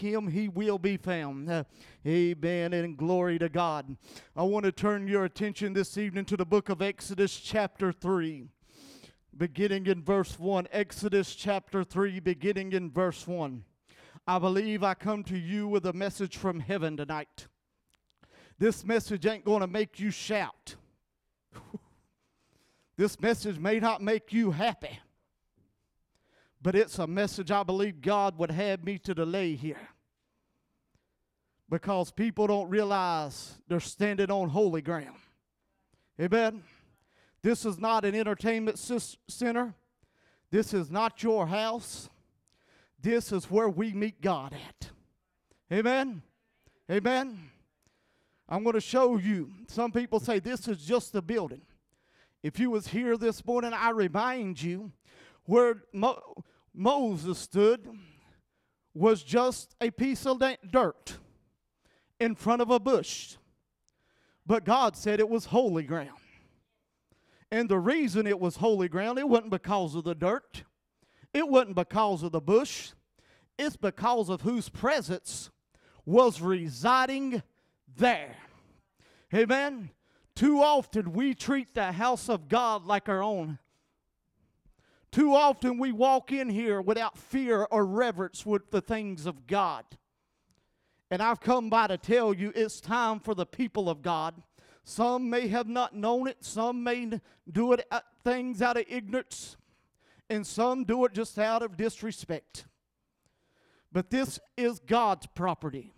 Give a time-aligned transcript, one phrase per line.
[0.00, 1.50] him, he will be found.
[1.50, 1.64] Uh,
[2.06, 3.96] amen and glory to God.
[4.34, 8.48] I want to turn your attention this evening to the book of Exodus, chapter 3,
[9.36, 10.68] beginning in verse 1.
[10.72, 13.62] Exodus, chapter 3, beginning in verse 1.
[14.26, 17.46] I believe I come to you with a message from heaven tonight.
[18.58, 20.76] This message ain't going to make you shout.
[22.96, 24.98] this message may not make you happy
[26.62, 29.88] but it's a message I believe God would have me to delay here.
[31.70, 35.16] Because people don't realize they're standing on holy ground.
[36.20, 36.64] Amen.
[37.42, 38.78] This is not an entertainment
[39.28, 39.74] center.
[40.50, 42.10] This is not your house.
[43.00, 44.90] This is where we meet God at.
[45.72, 46.22] Amen.
[46.90, 47.50] Amen.
[48.48, 49.50] I'm going to show you.
[49.68, 51.62] Some people say this is just a building.
[52.42, 54.90] If you was here this morning, I remind you
[55.44, 56.34] where Mo-
[56.74, 57.88] Moses stood
[58.92, 61.16] was just a piece of dirt
[62.20, 63.36] in front of a bush.
[64.46, 66.18] But God said it was holy ground.
[67.50, 70.62] And the reason it was holy ground, it wasn't because of the dirt,
[71.34, 72.92] it wasn't because of the bush,
[73.58, 75.50] it's because of whose presence
[76.04, 77.42] was residing
[77.96, 78.36] there.
[79.34, 79.90] Amen.
[80.34, 83.58] Too often we treat the house of God like our own
[85.12, 89.84] too often we walk in here without fear or reverence with the things of God.
[91.10, 94.34] And I've come by to tell you it's time for the people of God.
[94.84, 97.86] Some may have not known it, some may do it
[98.24, 99.56] things out of ignorance,
[100.28, 102.64] and some do it just out of disrespect.
[103.92, 105.92] But this is God's property.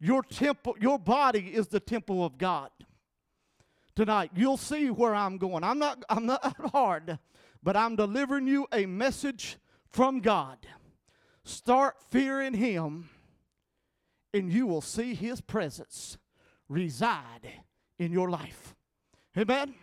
[0.00, 2.70] Your temple, your body is the temple of God.
[3.94, 5.64] Tonight, you'll see where I'm going.
[5.64, 7.18] I'm not I'm not hard
[7.66, 9.56] but I'm delivering you a message
[9.90, 10.58] from God.
[11.42, 13.10] Start fearing Him,
[14.36, 16.18] and you will see His presence
[16.68, 17.50] reside
[17.98, 18.74] in your life.
[19.36, 19.74] Amen.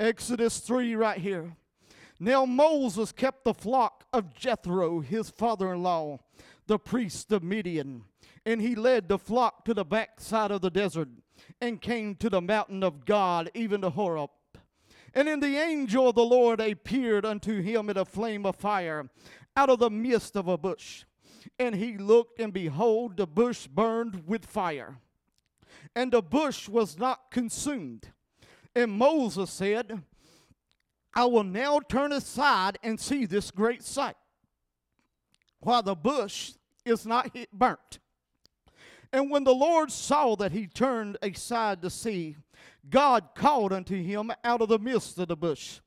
[0.00, 1.56] Exodus 3, right here.
[2.20, 6.18] Now Moses kept the flock of Jethro, his father in law,
[6.66, 8.02] the priest of Midian,
[8.44, 11.08] and he led the flock to the backside of the desert
[11.60, 14.30] and came to the mountain of God, even to Horeb.
[15.14, 19.08] And then the angel of the Lord appeared unto him in a flame of fire
[19.56, 21.04] out of the midst of a bush.
[21.58, 24.98] And he looked, and behold, the bush burned with fire.
[25.94, 28.08] And the bush was not consumed.
[28.74, 30.02] And Moses said,
[31.14, 34.16] I will now turn aside and see this great sight,
[35.60, 36.52] while the bush
[36.84, 37.98] is not burnt.
[39.12, 42.36] And when the Lord saw that he turned aside to see,
[42.88, 45.80] God called unto him out of the midst of the bush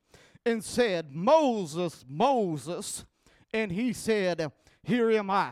[0.45, 3.05] and said, Moses, Moses.
[3.53, 4.51] And he said,
[4.83, 5.51] Here am I.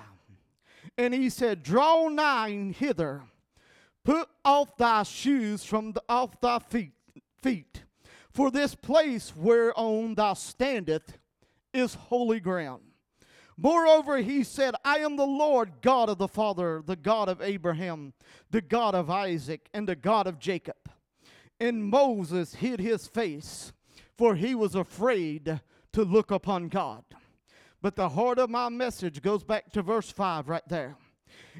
[0.97, 3.23] And he said, Draw nigh hither,
[4.03, 6.93] put off thy shoes from the, off thy feet,
[7.41, 7.83] feet,
[8.31, 11.17] for this place whereon thou standeth
[11.73, 12.81] is holy ground.
[13.61, 18.13] Moreover, he said, I am the Lord God of the Father, the God of Abraham,
[18.51, 20.77] the God of Isaac, and the God of Jacob.
[21.59, 23.73] And Moses hid his face,
[24.17, 25.59] for he was afraid
[25.91, 27.03] to look upon God.
[27.81, 30.97] But the heart of my message goes back to verse 5 right there,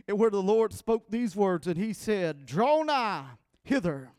[0.07, 3.25] where the Lord spoke these words, and he said, Draw nigh
[3.63, 4.12] hither,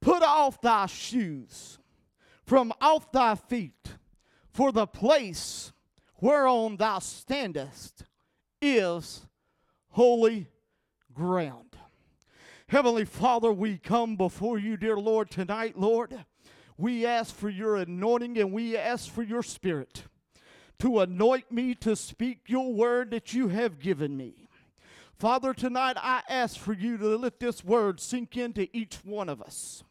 [0.00, 1.78] put off thy shoes
[2.44, 3.96] from off thy feet,
[4.48, 5.72] for the place
[6.20, 8.04] whereon thou standest
[8.62, 9.26] is
[9.90, 10.48] holy
[11.12, 11.76] ground.
[12.68, 16.24] Heavenly Father, we come before you, dear Lord, tonight, Lord.
[16.78, 20.04] We ask for your anointing and we ask for your spirit
[20.80, 24.48] to anoint me to speak your word that you have given me.
[25.18, 29.42] Father, tonight I ask for you to let this word sink into each one of
[29.42, 29.84] us.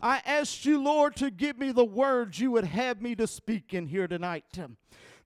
[0.00, 3.72] I ask you, Lord, to give me the words you would have me to speak
[3.72, 4.58] in here tonight.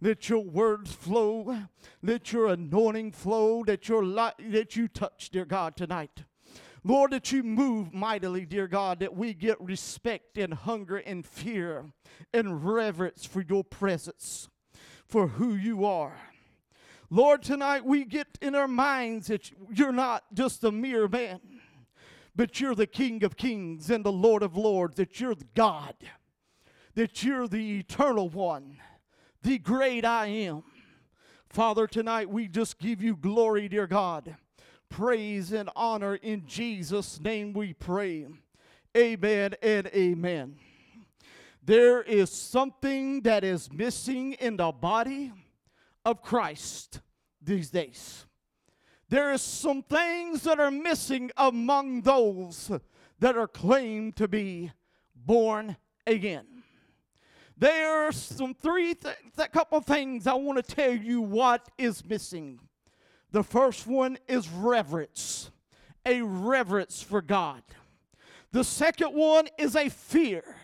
[0.00, 1.64] Let your words flow.
[2.02, 3.64] Let your anointing flow.
[3.64, 6.24] That your light that you touch, dear God, tonight.
[6.84, 11.92] Lord, that you move mightily, dear God, that we get respect and hunger and fear
[12.32, 14.48] and reverence for your presence,
[15.10, 16.16] for who you are.
[17.10, 21.40] Lord, tonight we get in our minds that you're not just a mere man,
[22.36, 25.94] but you're the King of kings and the Lord of lords, that you're God,
[26.94, 28.76] that you're the eternal one,
[29.42, 30.62] the great I am.
[31.48, 34.36] Father, tonight we just give you glory, dear God
[34.90, 38.26] praise and honor in Jesus' name we pray.
[38.94, 40.56] Amen and amen.
[41.62, 45.32] There is something that is missing in the body
[46.04, 47.00] of Christ
[47.42, 48.26] these days.
[49.08, 52.70] there is some things that are missing among those
[53.18, 54.70] that are claimed to be
[55.14, 55.76] born
[56.06, 56.46] again.
[57.56, 62.04] There are some three, th- th- couple things I want to tell you what is
[62.06, 62.60] missing.
[63.32, 65.50] The first one is reverence,
[66.06, 67.62] a reverence for God.
[68.52, 70.56] The second one is a fear,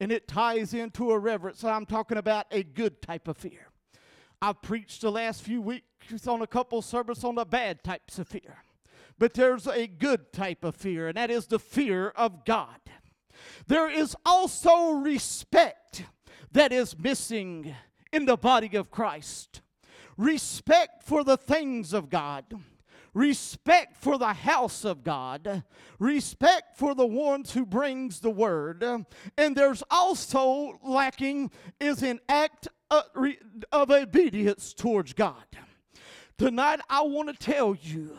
[0.00, 1.64] and it ties into a reverence.
[1.64, 3.68] I'm talking about a good type of fear.
[4.40, 8.28] I've preached the last few weeks on a couple sermons on the bad types of
[8.28, 8.58] fear.
[9.18, 12.78] But there's a good type of fear, and that is the fear of God.
[13.66, 16.04] There is also respect
[16.52, 17.74] that is missing
[18.12, 19.60] in the body of Christ
[20.16, 22.44] respect for the things of God
[23.14, 25.62] respect for the house of God,
[25.98, 31.50] respect for the ones who brings the word, and there's also lacking
[31.80, 35.44] is an act of obedience towards God.
[36.36, 38.16] Tonight, I want to tell you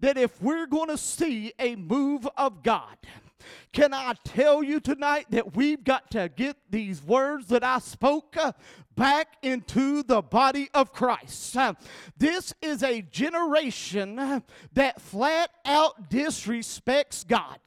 [0.00, 2.96] that if we're going to see a move of God,
[3.72, 8.36] can I tell you tonight that we've got to get these words that I spoke
[8.36, 8.52] uh,
[8.94, 11.56] back into the body of Christ?
[11.56, 11.74] Uh,
[12.16, 14.42] this is a generation
[14.72, 17.58] that flat out disrespects God.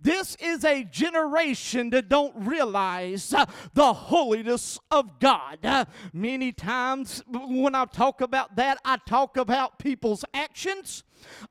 [0.00, 5.86] This is a generation that don't realize uh, the holiness of God.
[6.12, 11.04] Many times when I talk about that, I talk about people's actions.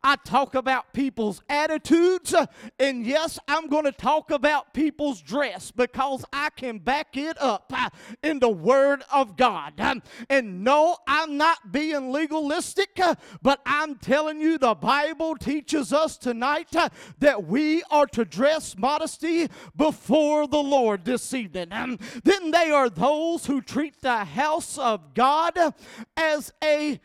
[0.03, 2.33] I talk about people's attitudes,
[2.79, 7.71] and yes, I'm going to talk about people's dress because I can back it up
[8.21, 9.73] in the Word of God.
[10.29, 12.99] And no, I'm not being legalistic,
[13.41, 16.73] but I'm telling you the Bible teaches us tonight
[17.19, 21.99] that we are to dress modesty before the Lord this evening.
[22.23, 25.57] Then they are those who treat the house of God
[26.15, 26.99] as a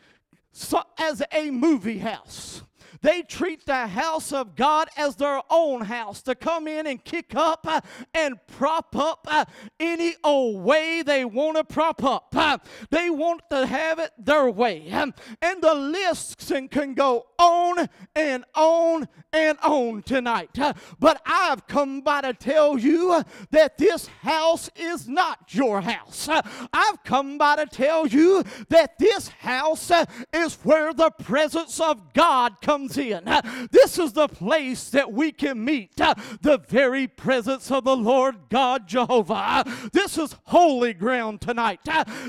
[0.98, 2.62] as a movie house.
[3.00, 7.34] They treat the house of God as their own house to come in and kick
[7.34, 7.80] up uh,
[8.14, 9.44] and prop up uh,
[9.78, 12.34] any old way they want to prop up.
[12.34, 12.58] Uh,
[12.90, 14.90] they want to have it their way.
[14.90, 20.58] Um, and the list can go on and on and on tonight.
[20.98, 26.28] But I've come by to tell you that this house is not your house.
[26.72, 29.90] I've come by to tell you that this house
[30.32, 33.68] is where the presence of God comes comes in.
[33.70, 38.88] This is the place that we can meet the very presence of the Lord God
[38.88, 39.64] Jehovah.
[39.92, 41.80] This is holy ground tonight.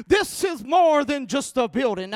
[0.08, 2.14] This is more than just a building.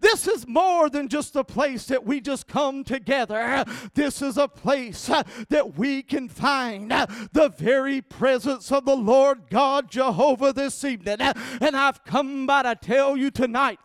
[0.00, 3.64] This is more than just a place that we just come together.
[3.94, 5.10] This is a place
[5.48, 11.20] that we can find the very presence of the Lord God Jehovah this evening.
[11.20, 13.78] And I've come by to tell you tonight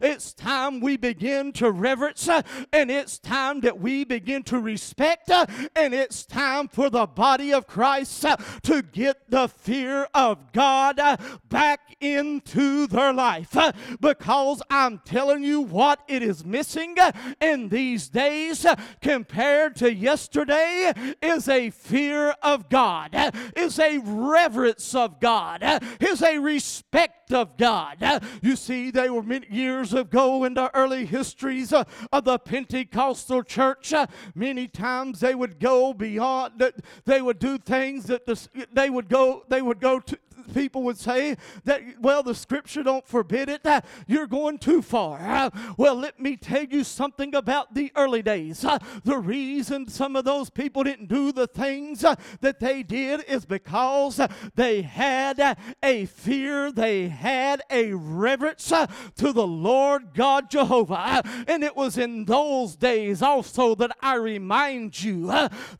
[0.00, 2.28] it's time we begin to reverence
[2.72, 7.06] and it's time time that we begin to respect, uh, and it's time for the
[7.06, 11.16] body of Christ uh, to get the fear of God uh,
[11.48, 13.56] back into their life.
[13.56, 19.76] Uh, because I'm telling you what it is missing uh, in these days uh, compared
[19.76, 23.14] to yesterday is a fear of God,
[23.56, 25.62] is a reverence of God,
[26.00, 28.22] is a respect of God.
[28.42, 33.92] You see, they were many years ago in the early histories of the Pentecostal church,
[33.92, 36.74] uh, many times they would go beyond that.
[37.04, 39.44] They would do things that the, they would go.
[39.48, 40.18] They would go to
[40.52, 43.66] people would say that, well, the scripture don't forbid it.
[44.06, 45.50] You're going too far.
[45.76, 48.64] Well, let me tell you something about the early days.
[49.04, 54.20] The reason some of those people didn't do the things that they did is because
[54.54, 61.22] they had a fear, they had a reverence to the Lord God Jehovah.
[61.46, 65.26] and it was in those days also that I remind you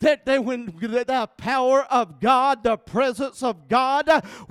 [0.01, 4.09] that they, when the power of God, the presence of God,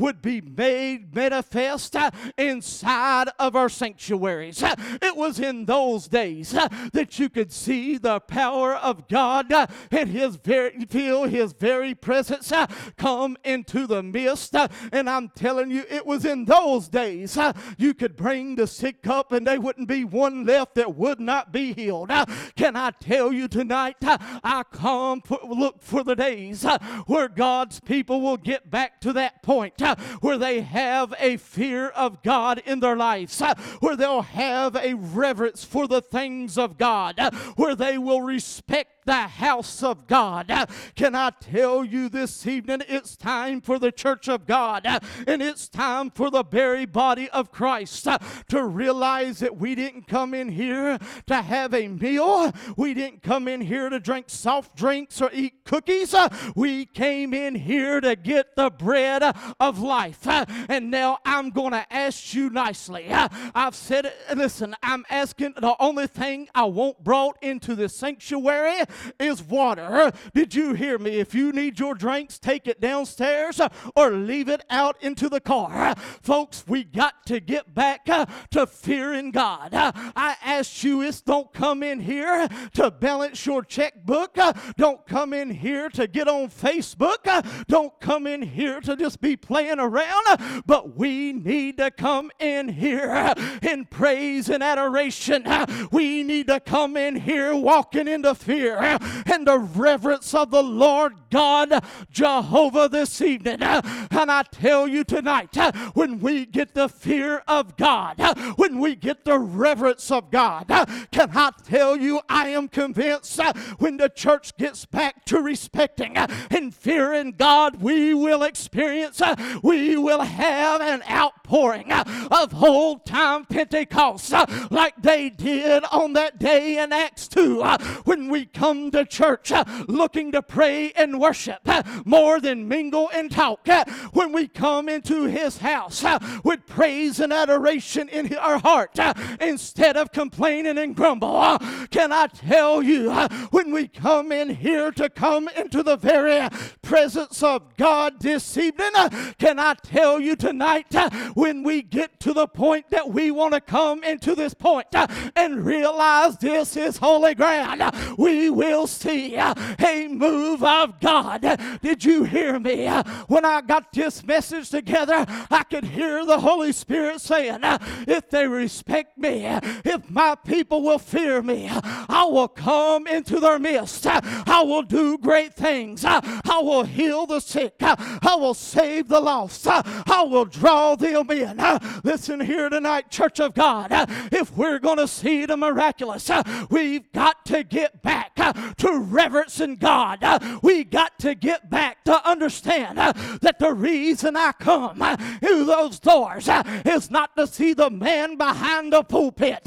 [0.08, 1.94] would be made manifest
[2.38, 4.64] inside of our sanctuaries.
[4.64, 9.52] It was in those days that you could see the power of God
[9.92, 12.54] and his very feel his very presence
[12.96, 14.56] come into the midst.
[14.94, 17.38] And I'm telling you, it was in those days
[17.78, 21.52] you could bring the sick up and they wouldn't be one left that would not
[21.52, 22.14] be healed.
[22.56, 23.98] Can I tell you tonight?
[24.02, 26.64] I come for, look for the days
[27.08, 29.82] where God's people will get back to that point
[30.22, 34.94] where they have a fear of God in their lives, uh, where they'll have a
[34.94, 40.52] reverence for the things of God, uh, where they will respect the house of God.
[40.96, 42.84] Can I tell you this evening?
[42.88, 44.86] It's time for the church of God
[45.26, 48.08] and it's time for the very body of Christ
[48.50, 52.54] to realize that we didn't come in here to have a meal.
[52.76, 56.14] We didn't come in here to drink soft drinks or eat cookies.
[56.54, 59.24] We came in here to get the bread
[59.60, 60.28] of life.
[60.28, 63.08] And now I'm going to ask you nicely.
[63.10, 64.18] I've said it.
[64.36, 68.84] Listen, I'm asking the only thing I want brought into the sanctuary
[69.20, 70.12] is water.
[70.34, 71.20] Did you hear me?
[71.20, 73.60] If you need your drinks, take it downstairs
[73.96, 75.96] or leave it out into the car.
[76.22, 79.70] Folks, we got to get back to fearing God.
[79.74, 84.38] I ask you, it's don't come in here to balance your checkbook.
[84.78, 87.66] Don't come in here to get on Facebook.
[87.68, 90.64] Don't come in here to just be playing around.
[90.66, 95.46] But we need to come in here in praise and adoration.
[95.92, 101.14] We need to come in here walking into fear and the reverence of the Lord
[101.30, 103.62] God Jehovah this evening.
[103.62, 105.56] And I tell you tonight,
[105.94, 108.20] when we get the fear of God,
[108.58, 110.68] when we get the reverence of God,
[111.12, 113.40] can I tell you, I am convinced
[113.80, 119.22] when the church gets back to respecting and fearing God, we will experience,
[119.64, 124.34] we will have an outpouring of old time Pentecost
[124.72, 127.64] like they did on that day in Acts 2
[128.06, 133.10] when we come to church uh, looking to pray and worship uh, more than mingle
[133.14, 133.68] and talk.
[133.68, 139.00] Uh, when we come into His house uh, with praise and adoration in our heart
[139.00, 141.38] uh, instead of complaining and grumble.
[141.38, 141.58] Uh,
[141.90, 143.12] can I tell you,
[143.52, 146.48] when we come in here to come into the very
[146.82, 148.92] presence of God this evening,
[149.38, 150.94] can I tell you tonight,
[151.36, 154.88] when we get to the point that we want to come into this point
[155.36, 157.82] and realize this is holy ground,
[158.18, 161.42] we will see a move of God.
[161.82, 162.88] Did you hear me?
[163.28, 167.60] When I got this message together, I could hear the Holy Spirit saying,
[168.08, 169.46] If they respect me,
[169.86, 174.08] if my people will fear me, I will come into their midst.
[174.08, 176.04] I will do great things.
[176.04, 177.76] I will heal the sick.
[177.80, 179.68] I will save the lost.
[179.68, 181.62] I will draw them in.
[182.04, 183.90] Listen here tonight, Church of God.
[184.32, 186.32] If we're going to see the miraculous,
[186.72, 190.20] we've got to get back to reverencing God.
[190.62, 195.00] We got to get back to understand that the reason I come
[195.40, 196.50] through those doors
[196.86, 199.64] is not to see the man behind the pulpit.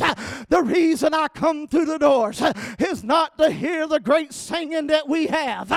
[0.48, 2.42] The reason I come through the doors
[2.78, 5.68] is not to hear the great singing that we have.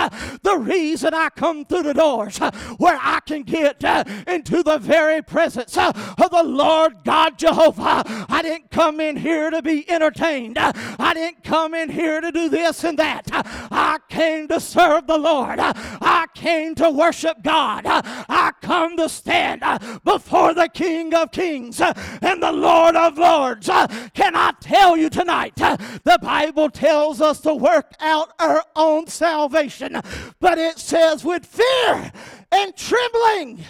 [0.44, 2.38] The reason I come through the doors
[2.78, 3.84] where I can get
[4.28, 8.04] into the very presence of the Lord God Jehovah.
[8.30, 10.58] I didn't come in here to be entertained.
[10.58, 13.28] I didn't come in here to do this and that.
[13.72, 15.60] I came to serve the Lord.
[15.60, 17.84] I came to worship God.
[17.86, 19.62] I come to stand
[20.04, 23.68] before the King of Kings and the Lord of Lords.
[24.14, 25.56] Can I tell you tonight?
[25.56, 30.00] The Bible tells us to work out our own salvation,
[30.40, 32.12] but it says with fear
[32.52, 33.64] and trembling.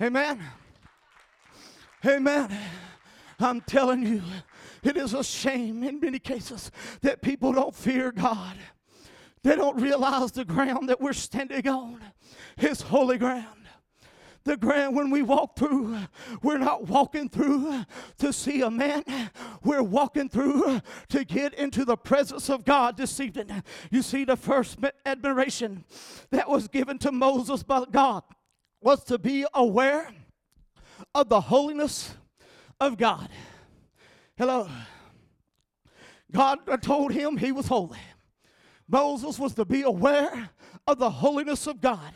[0.00, 0.40] Amen.
[2.04, 2.56] Amen.
[3.40, 4.22] I'm telling you,
[4.88, 6.70] it is a shame in many cases
[7.02, 8.56] that people don't fear God.
[9.42, 12.02] They don't realize the ground that we're standing on
[12.58, 13.46] is holy ground.
[14.44, 15.98] The ground when we walk through,
[16.42, 17.84] we're not walking through
[18.18, 19.04] to see a man.
[19.62, 20.80] We're walking through
[21.10, 23.62] to get into the presence of God this evening.
[23.90, 25.84] You see, the first admiration
[26.30, 28.22] that was given to Moses by God
[28.80, 30.10] was to be aware
[31.14, 32.14] of the holiness
[32.80, 33.28] of God.
[34.38, 34.68] Hello.
[36.30, 37.98] God told him he was holy.
[38.86, 40.50] Moses was to be aware
[40.86, 42.12] of the holiness of God.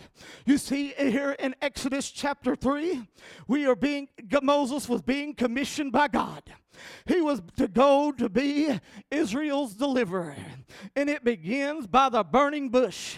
[0.47, 3.02] You see here in Exodus chapter 3,
[3.49, 4.07] we are being
[4.41, 6.45] Moses was being commissioned by God.
[7.07, 8.79] He was to go to be
[9.11, 10.37] Israel's deliverer.
[10.95, 13.17] And it begins by the burning bush.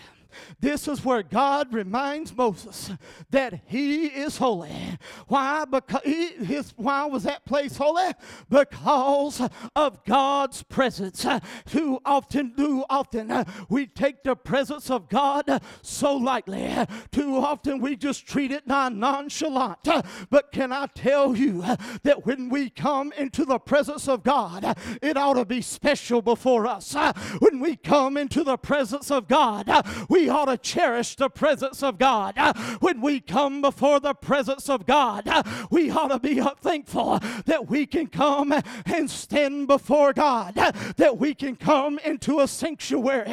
[0.61, 2.91] This is where God reminds Moses
[3.31, 4.99] that he is holy.
[5.29, 5.65] Why?
[5.65, 8.13] Because he, his, why was that place holy?
[8.49, 9.43] Because
[9.75, 11.27] of God's presence.
[11.67, 16.75] Too often, too often, uh, we take the presence of God so lightly.
[17.11, 19.89] Too often, we just treat it nonchalant.
[20.31, 21.63] But can I tell you
[22.03, 26.67] that when we come into the presence of God, it ought to be special before
[26.67, 26.95] us.
[27.39, 29.69] When we come into the presence of God,
[30.09, 32.39] we we ought to cherish the presence of God.
[32.39, 36.55] Uh, when we come before the presence of God, uh, we ought to be uh,
[36.63, 38.51] thankful that we can come
[38.87, 43.31] and stand before God, that we can come into a sanctuary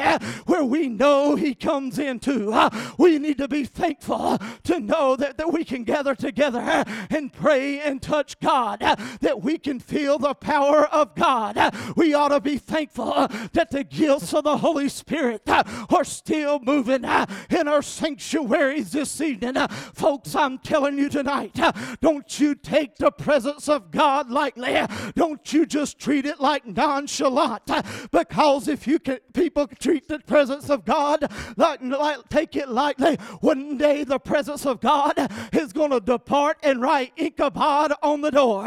[0.47, 2.51] where we know He comes into.
[2.97, 7.79] We need to be thankful to know that, that we can gather together and pray
[7.79, 8.79] and touch God,
[9.21, 11.57] that we can feel the power of God.
[11.95, 16.80] We ought to be thankful that the gifts of the Holy Spirit are still moving
[16.89, 19.55] Uh, in our sanctuaries this evening.
[19.55, 21.71] Uh, folks, I'm telling you tonight, uh,
[22.01, 24.79] don't you take the presence of God lightly.
[25.15, 27.69] Don't you just treat it like nonchalant.
[28.11, 33.15] Because if you can, people treat the presence of God like, like take it lightly,
[33.41, 35.13] one day the presence of God
[35.53, 38.63] is going to depart and write Ichabod on the door.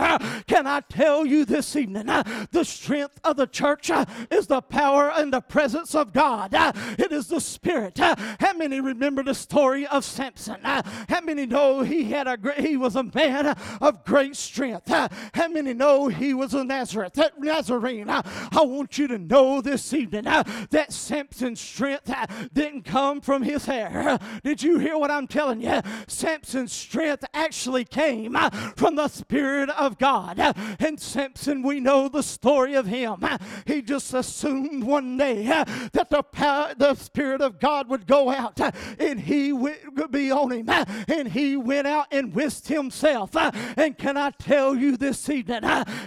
[0.47, 3.91] Can I tell you this evening, the strength of the church
[4.31, 6.51] is the power and the presence of God.
[6.97, 7.94] It is the Spirit.
[7.99, 10.57] Uh, how many remember the story of Samson?
[10.65, 14.91] Uh, how many know he had a great, he was a man of great strength?
[14.91, 18.11] Uh, how many know he was a Nazareth, Nazarene?
[18.11, 18.23] I
[18.55, 22.13] want you to know this evening that Samson's strength
[22.53, 24.19] didn't come from his hair.
[24.43, 25.81] Did you hear what I'm telling you?
[26.07, 28.37] Samson's strength actually came
[28.77, 30.39] from the Spirit of God.
[30.79, 33.25] And Samson, we know the story of him.
[33.67, 38.61] He just assumed one day that the power, the Spirit of God would go out
[38.61, 40.69] uh, and he would be on him.
[40.69, 43.37] Uh, and he went out and whisked himself.
[43.37, 45.63] Uh, and can I tell you this evening?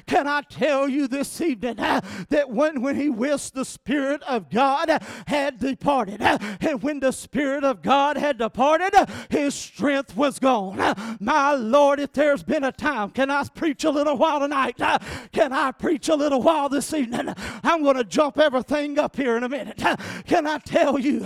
[0.06, 4.90] Can I tell you this evening that when, when he whisked, the Spirit of God
[5.28, 6.22] had departed.
[6.22, 8.94] And when the Spirit of God had departed,
[9.30, 11.18] his strength was gone.
[11.20, 14.78] My Lord, if there's been a time, can I preach a little while tonight?
[15.32, 17.34] Can I preach a little while this evening?
[17.64, 19.82] I'm going to jump everything up here in a minute.
[20.26, 21.20] Can I tell you,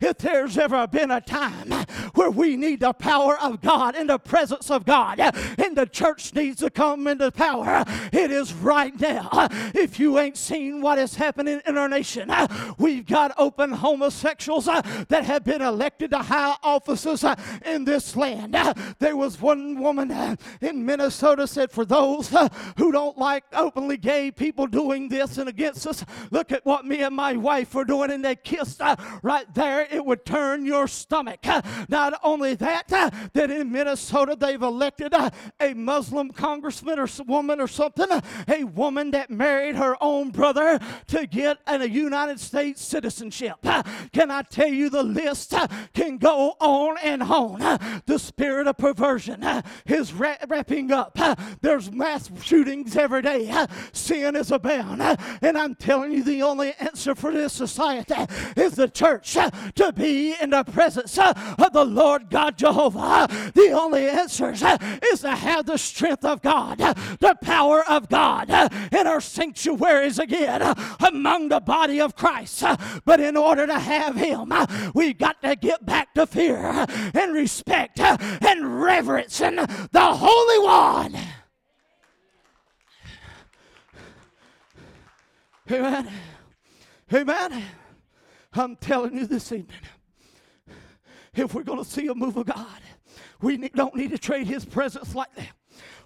[0.00, 1.70] if there's ever been a time
[2.14, 6.34] where we need the power of God and the presence of God, and the church
[6.34, 9.48] needs to come into power, it is right now.
[9.74, 12.32] If you ain't seen what is happening in our nation,
[12.78, 17.24] we've got open homosexuals that have been elected to high offices
[17.64, 18.56] in this land.
[18.98, 22.34] There was one woman in Minnesota said, For those
[22.76, 27.02] who don't like openly gay people doing this and against us, look at what me
[27.02, 28.80] and my wife were doing, and they kissed
[29.22, 29.85] right there.
[29.90, 31.44] It would turn your stomach.
[31.88, 35.14] Not only that, that in Minnesota they've elected
[35.60, 38.06] a Muslim congressman or woman or something,
[38.48, 43.56] a woman that married her own brother to get a United States citizenship.
[44.12, 45.54] Can I tell you the list
[45.94, 47.78] can go on and on?
[48.06, 49.44] The spirit of perversion
[49.86, 51.18] is wrapping up.
[51.60, 53.66] There's mass shootings every day.
[53.92, 55.02] Sin is abound.
[55.42, 58.14] And I'm telling you, the only answer for this society
[58.56, 59.36] is the church
[59.76, 63.28] to be in the presence uh, of the Lord God Jehovah.
[63.54, 64.78] The only answer uh,
[65.12, 68.50] is to have the strength of God, uh, the power of God
[68.92, 70.62] in our sanctuaries again
[71.00, 72.64] among the body of Christ.
[73.04, 74.52] But in order to have Him,
[74.94, 81.16] we've got to get back to fear and respect and reverence and the Holy One.
[85.70, 86.08] Amen.
[87.12, 87.64] Amen.
[88.52, 89.76] I'm telling you this evening,
[91.34, 92.80] if we're going to see a move of God,
[93.40, 95.50] we don't need to trade His presence lightly.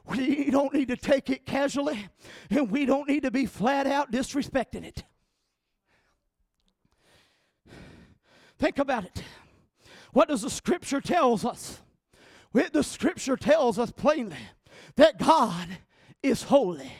[0.06, 2.08] We don't need to take it casually,
[2.48, 5.04] and we don't need to be flat out disrespecting it.
[8.58, 9.22] Think about it.
[10.12, 11.80] What does the scripture tells us?
[12.52, 14.36] The scripture tells us plainly
[14.96, 15.68] that God
[16.22, 16.92] is holy.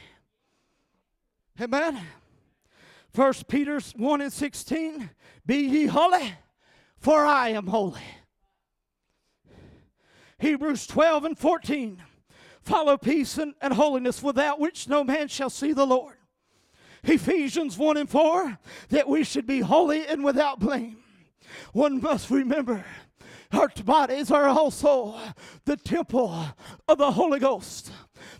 [1.60, 2.00] Amen.
[3.12, 5.10] First Peter 1 and 16,
[5.44, 6.32] be ye holy,
[6.96, 8.00] for I am holy.
[10.38, 12.02] Hebrews 12 and 14,
[12.62, 16.14] follow peace and, and holiness, without which no man shall see the Lord.
[17.02, 18.58] Ephesians 1 and 4,
[18.90, 20.98] that we should be holy and without blame.
[21.72, 22.84] One must remember
[23.52, 25.18] our bodies are also
[25.64, 26.46] the temple
[26.86, 27.90] of the Holy Ghost.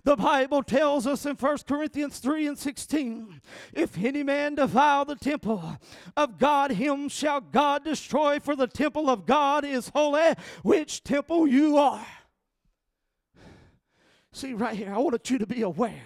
[0.05, 3.41] The Bible tells us in 1 Corinthians 3 and 16
[3.73, 5.79] if any man defile the temple
[6.17, 11.47] of God, him shall God destroy, for the temple of God is holy, which temple
[11.47, 12.07] you are.
[14.33, 16.03] See, right here, I want you to be aware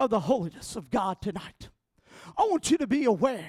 [0.00, 1.68] of the holiness of God tonight.
[2.36, 3.48] I want you to be aware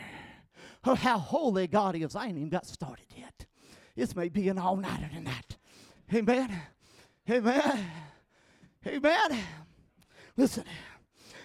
[0.84, 2.16] of how holy God is.
[2.16, 3.48] I ain't even got started yet.
[4.00, 5.58] This may be an all nighter tonight.
[6.14, 6.58] Amen.
[7.30, 7.86] Amen.
[8.88, 9.40] Amen.
[10.38, 10.64] Listen,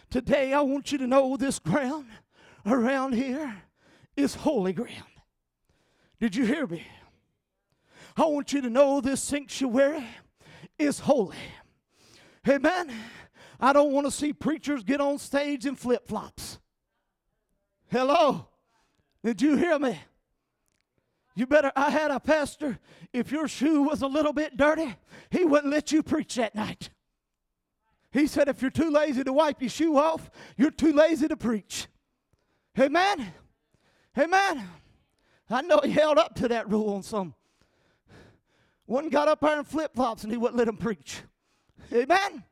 [0.08, 2.06] today I want you to know this ground
[2.64, 3.60] around here
[4.16, 5.02] is holy ground.
[6.20, 6.86] Did you hear me?
[8.16, 10.06] I want you to know this sanctuary
[10.78, 11.36] is holy.
[12.48, 12.94] Amen.
[13.58, 16.60] I don't want to see preachers get on stage in flip flops.
[17.90, 18.46] Hello.
[19.24, 19.98] Did you hear me?
[21.36, 22.78] You better, I had a pastor,
[23.12, 24.94] if your shoe was a little bit dirty,
[25.30, 26.90] he wouldn't let you preach that night.
[28.12, 31.36] He said, if you're too lazy to wipe your shoe off, you're too lazy to
[31.36, 31.88] preach.
[32.78, 33.32] Amen.
[34.16, 34.68] Amen.
[35.50, 37.34] I know he held up to that rule on some.
[38.86, 41.22] One got up there in flip flops and he wouldn't let him preach.
[41.92, 42.44] Amen.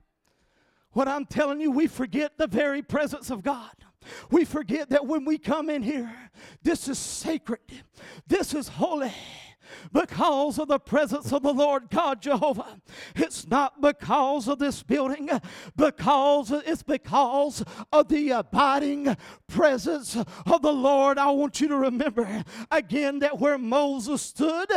[0.90, 3.70] What I'm telling you, we forget the very presence of God.
[4.30, 6.12] We forget that when we come in here,
[6.62, 7.60] this is sacred,
[8.26, 9.12] this is holy
[9.92, 12.80] because of the presence of the Lord God Jehovah.
[13.14, 15.30] It's not because of this building,
[15.76, 19.16] because it's because of the abiding
[19.48, 21.18] presence of the Lord.
[21.18, 24.68] I want you to remember again that where Moses stood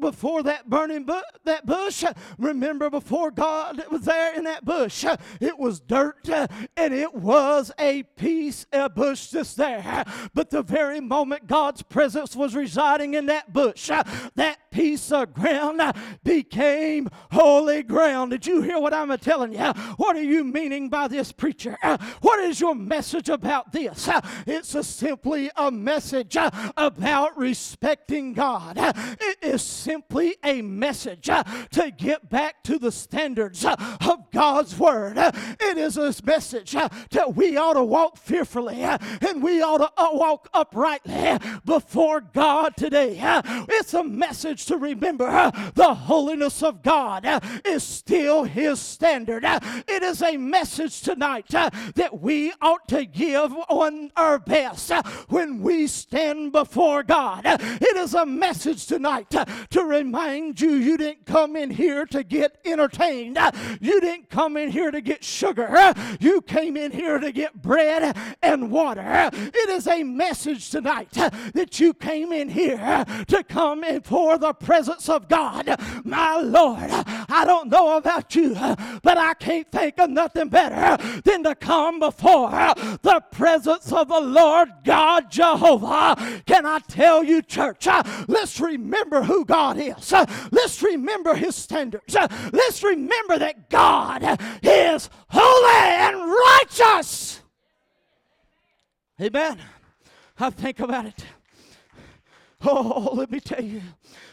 [0.00, 2.04] before that burning bu- that bush,
[2.38, 5.04] remember before God was there in that bush,
[5.40, 6.28] it was dirt
[6.76, 10.04] and it was a piece of bush just there.
[10.34, 13.90] But the very moment God's presence was residing in that bush,
[14.34, 15.80] that piece of ground
[16.24, 18.30] became holy ground.
[18.30, 19.72] Did you hear what I'm telling you?
[19.96, 21.76] What are you meaning by this, preacher?
[22.20, 24.08] What is your message about this?
[24.46, 28.78] It's a simply a message about respecting God.
[28.78, 35.18] It is simply a message to get back to the standards of God's Word.
[35.18, 40.48] It is a message that we ought to walk fearfully and we ought to walk
[40.54, 43.18] uprightly before God today.
[43.68, 49.44] It's a message to remember uh, the holiness of God uh, is still His standard.
[49.44, 54.92] Uh, it is a message tonight that we ought to give on our best
[55.28, 57.42] when we stand before God.
[57.44, 62.58] It is a message tonight to remind you you didn't come in here to get
[62.64, 63.38] entertained.
[63.80, 65.94] You didn't come in here to get sugar.
[66.20, 69.30] You came in here to get bread and water.
[69.32, 74.52] It is a message tonight that you came in here to come in for the
[74.52, 75.76] presence of God.
[76.04, 78.54] My Lord, I don't know about you,
[79.02, 82.50] but I can't think of nothing better than to come before
[83.02, 86.42] the presence of the Lord God Jehovah.
[86.46, 87.86] Can I tell you, church,
[88.28, 90.12] let's remember who God is.
[90.50, 92.16] Let's remember his standards.
[92.52, 97.40] Let's remember that God is holy and righteous.
[99.20, 99.58] Amen.
[100.38, 101.24] I think about it.
[102.64, 103.82] Oh, let me tell you.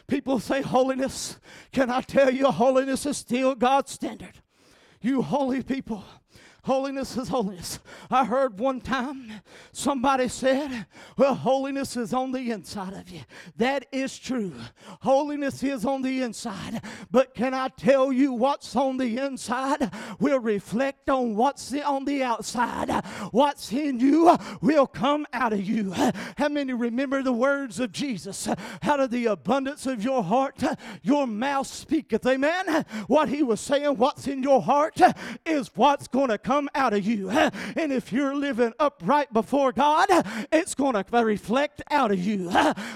[0.07, 1.39] People say holiness.
[1.71, 4.41] Can I tell you, holiness is still God's standard?
[5.01, 6.03] You holy people
[6.69, 7.79] Holiness is holiness.
[8.11, 10.85] I heard one time somebody said,
[11.17, 13.21] Well, holiness is on the inside of you.
[13.57, 14.53] That is true.
[15.01, 16.83] Holiness is on the inside.
[17.09, 22.21] But can I tell you what's on the inside will reflect on what's on the
[22.21, 23.03] outside?
[23.31, 25.91] What's in you will come out of you.
[26.37, 28.47] How many remember the words of Jesus?
[28.83, 30.61] Out of the abundance of your heart,
[31.01, 32.27] your mouth speaketh.
[32.27, 32.85] Amen.
[33.07, 35.01] What he was saying, what's in your heart
[35.47, 37.29] is what's going to come come out of you.
[37.29, 40.07] And if you're living upright before God,
[40.51, 42.51] it's going to reflect out of you.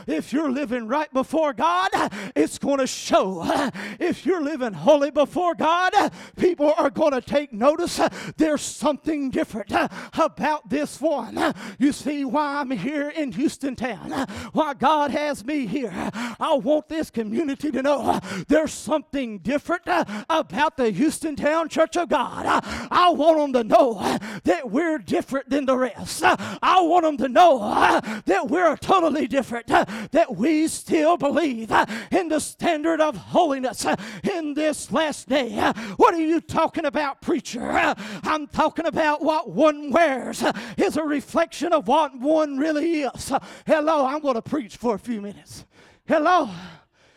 [0.05, 1.89] If you're living right before God,
[2.35, 3.71] it's going to show.
[3.99, 5.93] If you're living holy before God,
[6.35, 8.01] people are going to take notice.
[8.35, 9.71] There's something different
[10.13, 11.53] about this one.
[11.79, 15.93] You see why I'm here in Houston town, why God has me here.
[15.93, 19.83] I want this community to know there's something different
[20.29, 22.45] about the Houston Town Church of God.
[22.91, 26.23] I want them to know uh, that we're different than the rest.
[26.23, 31.71] Uh, I want them to know uh, that we're totally different, that we still believe
[32.11, 33.85] in the standard of holiness
[34.23, 35.51] in this last day.
[35.97, 37.95] What are you talking about, preacher?
[38.23, 40.43] I'm talking about what one wears
[40.77, 43.31] is a reflection of what one really is.
[43.65, 45.65] Hello, I'm going to preach for a few minutes.
[46.07, 46.49] Hello.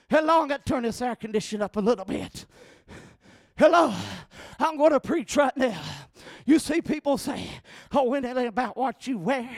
[0.09, 2.47] Hello, I'm going to turn this air conditioner up a little bit.
[3.59, 3.93] Hello,
[4.59, 5.81] I'm going to preach right now.
[6.45, 7.49] You see people say,
[7.93, 9.51] oh, it about what you wear.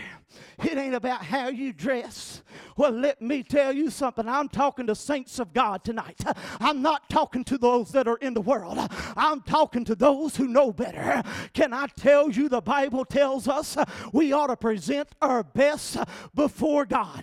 [0.63, 2.43] It ain't about how you dress.
[2.77, 4.29] Well, let me tell you something.
[4.29, 6.21] I'm talking to saints of God tonight.
[6.61, 8.79] I'm not talking to those that are in the world.
[9.17, 11.23] I'm talking to those who know better.
[11.55, 13.77] Can I tell you the Bible tells us
[14.13, 15.97] we ought to present our best
[16.35, 17.23] before God?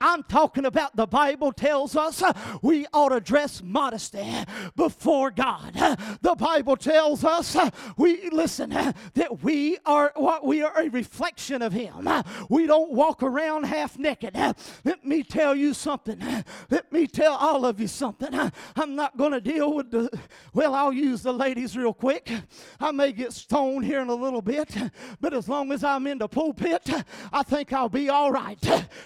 [0.00, 2.22] I'm talking about the Bible tells us
[2.62, 4.26] we ought to dress modesty
[4.76, 5.72] before God.
[6.20, 7.56] The Bible tells us
[7.96, 12.08] we listen that we are what we are a reflection of Him.
[12.48, 14.34] We don't walk around half naked.
[14.84, 16.22] Let me tell you something.
[16.70, 18.52] Let me tell all of you something.
[18.76, 20.10] I'm not going to deal with the,
[20.52, 22.30] well, I'll use the ladies real quick.
[22.80, 24.74] I may get stoned here in a little bit,
[25.20, 26.88] but as long as I'm in the pulpit,
[27.32, 28.60] I think I'll be all right.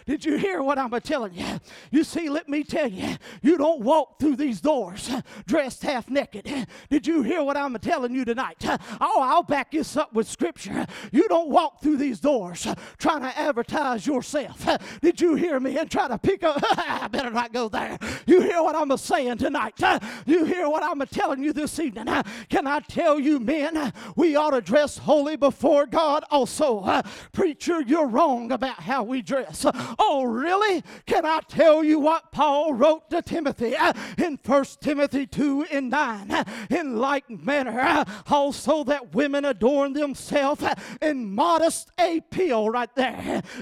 [0.06, 1.60] Did you hear what I'm telling you?
[1.90, 5.10] You see, let me tell you, you don't walk through these doors
[5.46, 6.66] dressed half naked.
[6.90, 8.64] Did you hear what I'm telling you tonight?
[9.00, 10.86] Oh, I'll back this up with scripture.
[11.12, 12.66] You don't walk through these doors
[12.98, 14.66] trying to advertise yourself.
[15.00, 15.78] Did you hear me?
[15.78, 17.98] And try to pick up, I better not go there.
[18.26, 19.74] You hear what I'm saying tonight?
[20.26, 22.06] You hear what I'm telling you this evening?
[22.48, 27.02] Can I tell you, men, we ought to dress holy before God also.
[27.32, 29.64] Preacher, you're wrong about how we dress.
[29.98, 30.82] Oh, really?
[31.06, 33.76] Can I tell you what Paul wrote to Timothy
[34.18, 36.44] in 1 Timothy 2 and 9?
[36.70, 40.64] In like manner, also that women adorn themselves
[41.00, 43.15] in modest appeal right there.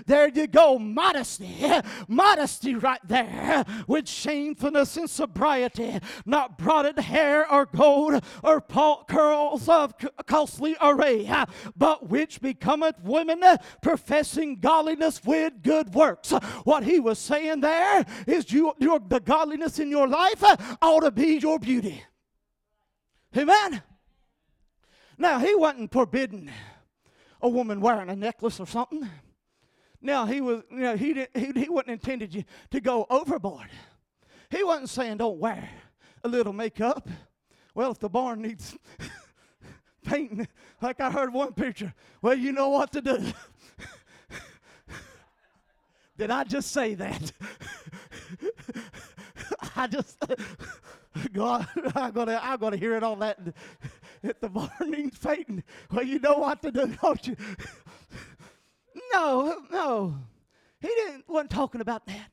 [0.07, 1.64] There you go, modesty.
[2.09, 9.95] Modesty right there with shamefulness and sobriety, not broided hair or gold or curls of
[10.27, 11.31] costly array,
[11.77, 13.43] but which becometh women
[13.83, 16.31] professing godliness with good works.
[16.64, 20.43] What he was saying there is you, your, the godliness in your life
[20.83, 22.03] ought to be your beauty.
[23.37, 23.83] Amen.
[25.19, 26.51] Now, he wasn't forbidding
[27.40, 29.09] a woman wearing a necklace or something.
[30.05, 33.71] Now, he was, you know, he, didn't, he, he wasn't intended you to go overboard.
[34.51, 35.67] He wasn't saying don't wear
[36.23, 37.09] a little makeup.
[37.75, 38.77] Well, if the barn needs
[40.05, 40.47] painting,
[40.83, 43.19] like I heard one picture, well, you know what to do.
[46.19, 47.33] Did I just say that?
[49.75, 50.23] I just,
[51.33, 53.38] God, I'm gonna, I'm gonna hear it all that
[54.23, 55.64] at the morning Satan.
[55.90, 57.37] Well, you know what to do, don't you?
[59.13, 60.17] No, no.
[60.81, 62.31] He didn't wasn't talking about that.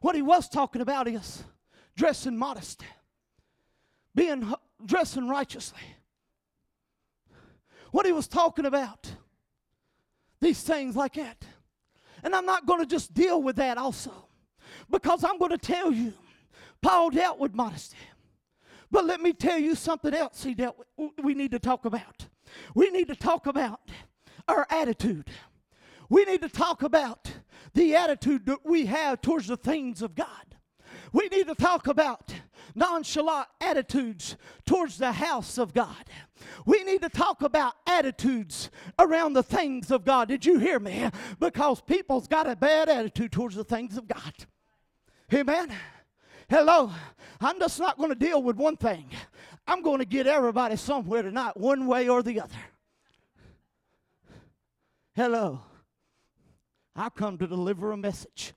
[0.00, 1.44] What he was talking about is
[1.96, 2.82] dressing modest,
[4.14, 4.52] being
[4.84, 5.80] dressing righteously.
[7.90, 9.12] What he was talking about,
[10.40, 11.44] these things like that.
[12.22, 14.28] And I'm not going to just deal with that also,
[14.88, 16.12] because I'm going to tell you,
[16.80, 17.96] Paul dealt with modesty.
[18.90, 22.26] But let me tell you something else he dealt with, we need to talk about.
[22.74, 23.80] We need to talk about
[24.48, 25.28] our attitude.
[26.10, 27.32] We need to talk about
[27.72, 30.26] the attitude that we have towards the things of God.
[31.12, 32.34] We need to talk about
[32.74, 36.04] nonchalant attitudes towards the house of God.
[36.66, 40.28] We need to talk about attitudes around the things of God.
[40.28, 41.08] Did you hear me?
[41.38, 44.34] Because people's got a bad attitude towards the things of God.
[45.32, 45.72] Amen.
[46.48, 46.90] Hello.
[47.40, 49.10] I'm just not going to deal with one thing.
[49.66, 52.58] I'm going to get everybody somewhere tonight, one way or the other.
[55.14, 55.60] Hello.
[56.96, 58.52] I've come to deliver a message.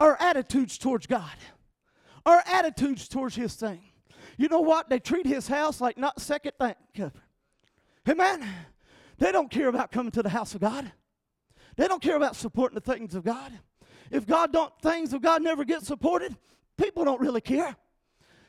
[0.00, 1.36] Our attitudes towards God,
[2.24, 3.80] our attitudes towards His thing.
[4.36, 4.88] You know what?
[4.88, 7.10] They treat His house like not second thing.
[8.08, 8.48] Amen.
[9.18, 10.92] They don't care about coming to the house of God.
[11.76, 13.52] They don't care about supporting the things of God.
[14.10, 16.36] If God don't things of God never get supported,
[16.76, 17.76] people don't really care.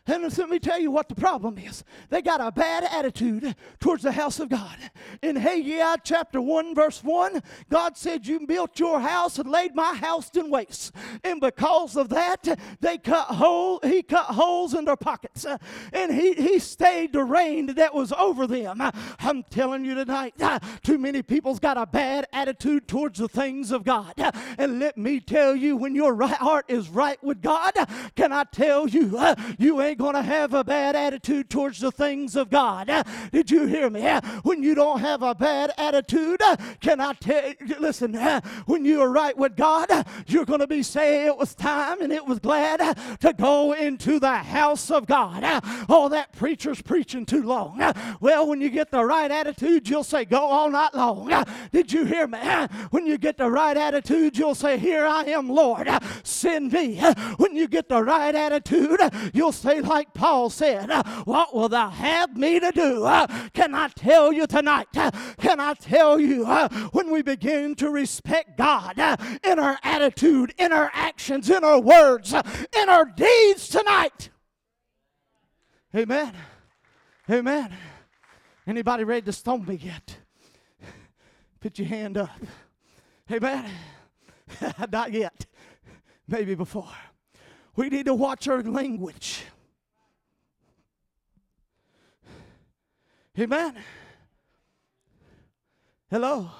[0.10, 1.84] And let me tell you what the problem is.
[2.10, 4.76] They got a bad attitude towards the house of God.
[5.22, 9.94] In Haggai chapter 1, verse 1, God said, You built your house and laid my
[9.94, 10.94] house in waste.
[11.24, 15.46] And because of that, they cut hole, he cut holes in their pockets.
[15.94, 18.82] And he, he stayed the rain that was over them.
[19.20, 20.34] I'm telling you tonight,
[20.82, 24.14] too many people's got a bad attitude towards the things of God.
[24.58, 27.74] And let me tell you, when your right heart is right with God,
[28.16, 29.20] can I tell you,
[29.60, 32.90] you ain't going to have a bad attitude towards the things of God.
[33.34, 34.02] Did you hear me?
[34.44, 36.42] When you don't have a bad attitude,
[36.80, 38.14] can I tell you, listen,
[38.66, 39.90] when you are right with God,
[40.26, 42.80] you're going to be saying it was time and it was glad
[43.20, 45.44] to go into the house of God.
[45.90, 47.82] Oh, that preacher's preaching too long.
[48.22, 51.44] Well, when you get the right attitude, you'll say, Go all night long.
[51.74, 52.40] Did you hear me?
[52.92, 55.90] When you get the right attitude, you'll say, Here I am, Lord,
[56.24, 57.02] send me.
[57.36, 59.02] When you get the right attitude,
[59.34, 63.06] you'll say, like Paul said, uh, What will thou have me to do?
[63.06, 64.88] Uh, can I tell you tonight?
[64.96, 66.46] Uh, can I tell you
[66.92, 69.00] when we begin to respect God
[69.44, 74.30] in our attitude, in our actions, in our words, in our deeds tonight?
[75.96, 76.34] Amen.
[77.30, 77.74] Amen.
[78.68, 80.18] Anybody ready to stone me yet?
[81.60, 82.30] Put your hand up.
[83.32, 83.66] Amen.
[84.92, 85.46] Not yet.
[86.28, 86.90] Maybe before.
[87.76, 89.44] We need to watch our language.
[93.40, 93.74] Amen.
[96.10, 96.52] Hello.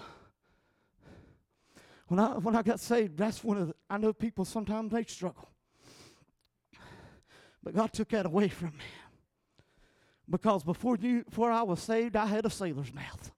[2.08, 5.04] When I when I got saved, that's one of the, I know people sometimes they
[5.04, 5.50] struggle.
[7.62, 8.86] But God took that away from me.
[10.30, 13.32] Because before you before I was saved, I had a sailor's mouth.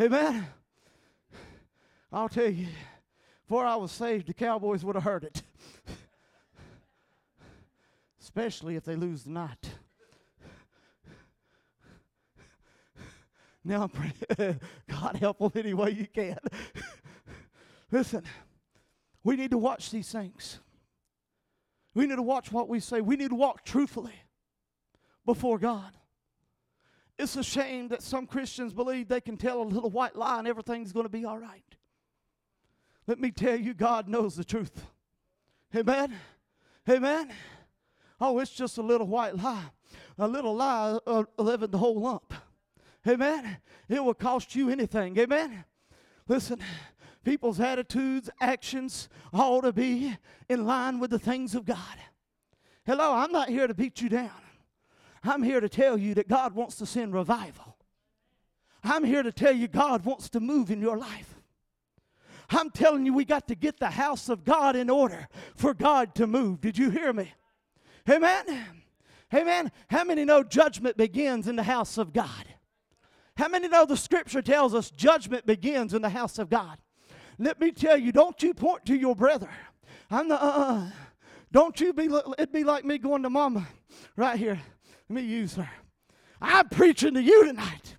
[0.00, 0.46] Amen.
[2.10, 2.68] I'll tell you,
[3.46, 5.42] before I was saved, the Cowboys would have heard it.
[8.22, 9.77] Especially if they lose the night.
[13.68, 13.90] Now
[14.88, 16.38] God help them any way you can.
[17.92, 18.22] Listen,
[19.22, 20.58] we need to watch these things.
[21.94, 23.02] We need to watch what we say.
[23.02, 24.14] We need to walk truthfully
[25.26, 25.92] before God.
[27.18, 30.48] It's a shame that some Christians believe they can tell a little white lie and
[30.48, 31.76] everything's going to be all right.
[33.06, 34.86] Let me tell you, God knows the truth.
[35.76, 36.14] Amen.
[36.88, 37.32] Amen.
[38.18, 39.64] Oh, it's just a little white lie.
[40.18, 42.32] A little lie uh, living the whole lump.
[43.06, 43.58] Amen.
[43.88, 45.18] It will cost you anything.
[45.18, 45.64] Amen.
[46.26, 46.60] Listen,
[47.24, 50.16] people's attitudes, actions ought to be
[50.48, 51.78] in line with the things of God.
[52.84, 54.30] Hello, I'm not here to beat you down.
[55.24, 57.76] I'm here to tell you that God wants to send revival.
[58.84, 61.34] I'm here to tell you God wants to move in your life.
[62.50, 66.14] I'm telling you, we got to get the house of God in order for God
[66.14, 66.60] to move.
[66.60, 67.32] Did you hear me?
[68.08, 68.44] Amen.
[69.34, 69.70] Amen.
[69.90, 72.47] How many know judgment begins in the house of God?
[73.38, 76.76] How many know the scripture tells us judgment begins in the house of God?
[77.38, 79.48] Let me tell you, don't you point to your brother.
[80.10, 80.86] I'm the, uh, uh,
[81.52, 83.68] don't you be, it'd be like me going to mama
[84.16, 84.60] right here.
[85.08, 85.70] Let me use her.
[86.40, 87.96] I'm preaching to you tonight.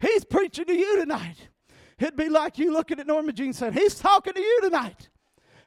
[0.00, 1.36] He's preaching to you tonight.
[2.00, 5.08] It'd be like you looking at Norma Jean saying, He's talking to you tonight.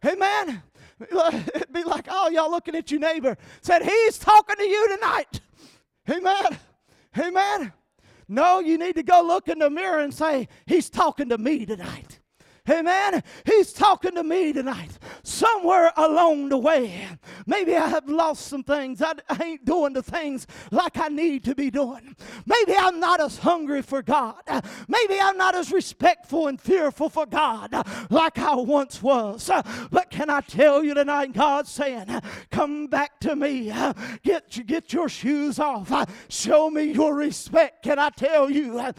[0.05, 0.61] Amen.
[0.99, 3.37] It'd be like, oh, y'all looking at your neighbor.
[3.61, 5.39] Said, He's talking to you tonight.
[6.09, 6.59] Amen.
[7.17, 7.73] Amen.
[8.27, 11.65] No, you need to go look in the mirror and say, He's talking to me
[11.65, 12.19] tonight.
[12.69, 13.21] Amen.
[13.45, 14.97] He's talking to me tonight.
[15.21, 17.09] Somewhere along the way,
[17.45, 19.01] maybe I have lost some things.
[19.01, 22.15] I, I, ain't doing the things like I need to be doing.
[22.45, 24.35] Maybe I'm not as hungry for God.
[24.87, 29.51] Maybe I'm not as respectful and fearful for God like I once was.
[29.91, 32.07] But can I tell you tonight, God's saying,
[32.49, 33.73] Come back to me.
[34.23, 35.91] Get, get your shoes off.
[36.29, 37.83] Show me your respect.
[37.83, 38.93] Can I tell you,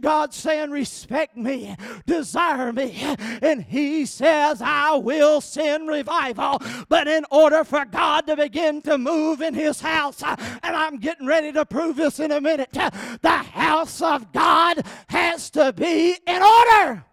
[0.00, 1.74] God's saying, Respect me,
[2.06, 3.07] desire me
[3.42, 6.62] and he says, I will send revival.
[6.88, 11.26] But in order for God to begin to move in his house, and I'm getting
[11.26, 16.42] ready to prove this in a minute, the house of God has to be in
[16.42, 17.04] order.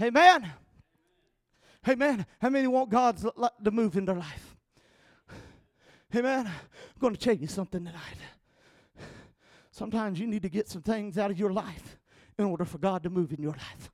[0.00, 0.52] Amen.
[1.88, 2.26] Amen.
[2.40, 4.56] How many want God to move in their life?
[6.14, 6.46] Amen.
[6.46, 8.18] I'm going to tell you something tonight.
[9.70, 11.98] Sometimes you need to get some things out of your life
[12.38, 13.90] in order for God to move in your life.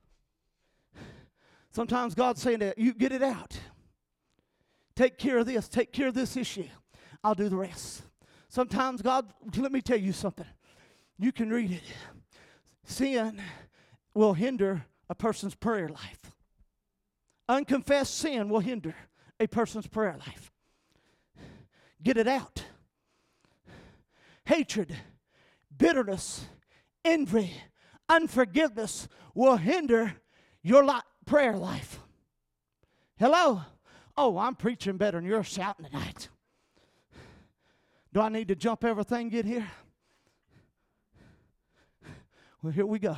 [1.71, 3.59] Sometimes God's saying that you get it out.
[4.95, 6.67] Take care of this, take care of this issue.
[7.23, 8.01] I'll do the rest.
[8.49, 10.47] Sometimes God, let me tell you something.
[11.17, 11.83] You can read it.
[12.83, 13.41] Sin
[14.13, 16.31] will hinder a person's prayer life.
[17.47, 18.95] Unconfessed sin will hinder
[19.39, 20.51] a person's prayer life.
[22.01, 22.63] Get it out.
[24.45, 24.95] Hatred,
[25.77, 26.45] bitterness,
[27.05, 27.53] envy,
[28.07, 30.13] unforgiveness will hinder
[30.63, 31.99] your life prayer life.
[33.19, 33.61] Hello?
[34.17, 36.27] Oh, I'm preaching better than you're shouting tonight.
[38.11, 39.69] Do I need to jump everything get here?
[42.63, 43.15] Well, here we go.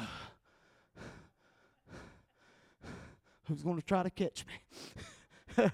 [3.48, 4.46] Who's going to try to catch
[5.58, 5.72] me?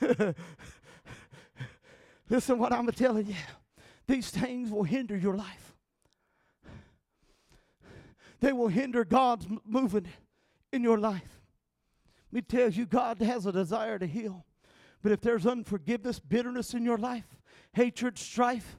[2.30, 3.34] Listen, what I'm telling you.
[4.06, 5.74] These things will hinder your life.
[8.38, 10.06] They will hinder God's moving
[10.72, 11.39] in your life.
[12.32, 14.44] Me tell you, God has a desire to heal.
[15.02, 17.38] But if there's unforgiveness, bitterness in your life,
[17.72, 18.78] hatred, strife,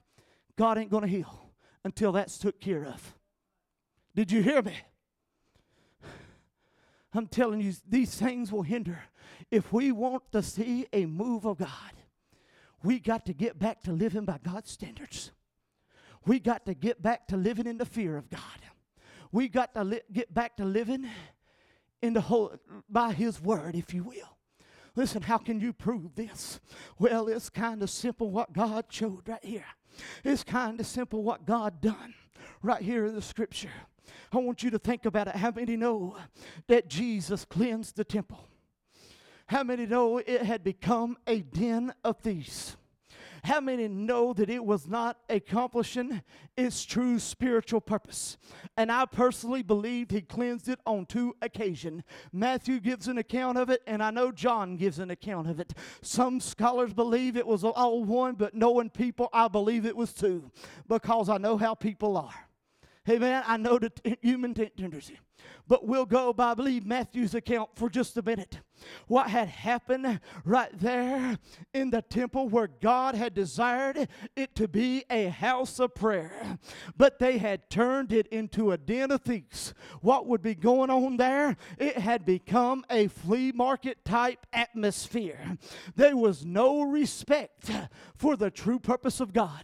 [0.56, 1.50] God ain't going to heal
[1.84, 3.16] until that's took care of.
[4.16, 4.76] Did you hear me?
[7.14, 9.04] I'm telling you, these things will hinder.
[9.50, 11.70] If we want to see a move of God,
[12.84, 15.32] we got to get back to living by God's standards.
[16.26, 18.42] We got to get back to living in the fear of God.
[19.32, 21.10] We got to li- get back to living
[22.02, 22.54] in the whole
[22.90, 24.38] by his word, if you will.
[24.96, 26.60] Listen, how can you prove this?
[27.00, 29.66] Well, it's kind of simple what God showed right here.
[30.24, 32.14] It's kind of simple what God done
[32.62, 33.72] right here in the scripture.
[34.34, 35.36] I want you to think about it.
[35.36, 36.18] How many know
[36.68, 38.47] that Jesus cleansed the temple?
[39.47, 42.78] How many know it had become a den of thieves?
[43.44, 46.22] How many know that it was not accomplishing
[46.56, 48.38] its true spiritual purpose?
[48.78, 52.04] And I personally believe he cleansed it on two occasions.
[52.32, 55.74] Matthew gives an account of it, and I know John gives an account of it.
[56.02, 60.52] Some scholars believe it was all one, but knowing people, I believe it was two
[60.88, 62.48] because I know how people are.
[63.04, 65.18] Hey man, I know the t- human tendency.
[65.68, 68.60] But we'll go by, I believe, Matthew's account for just a minute.
[69.08, 71.38] What had happened right there
[71.74, 76.60] in the temple where God had desired it to be a house of prayer,
[76.98, 79.74] but they had turned it into a den of thieves.
[80.02, 81.58] What would be going on there?
[81.78, 85.58] It had become a flea market type atmosphere.
[85.96, 87.72] There was no respect
[88.16, 89.64] for the true purpose of God.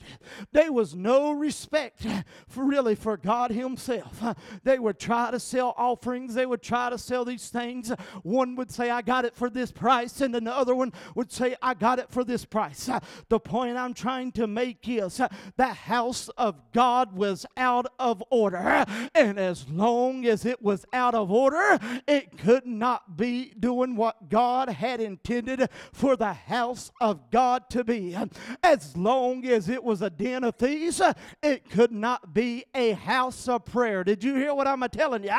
[0.51, 2.05] There was no respect
[2.47, 4.24] for really for God Himself.
[4.63, 7.91] They would try to sell offerings, they would try to sell these things.
[8.24, 11.73] One would say, I got it for this price, and another one would say, I
[11.73, 12.89] got it for this price.
[12.89, 12.99] Uh,
[13.29, 18.21] the point I'm trying to make is uh, the house of God was out of
[18.29, 18.85] order,
[19.15, 24.29] and as long as it was out of order, it could not be doing what
[24.29, 28.13] God had intended for the house of God to be.
[28.61, 32.91] As long as it was a den of thieves, uh, it could not be a
[32.91, 34.03] house of prayer.
[34.03, 35.31] Did you hear what I'm telling you?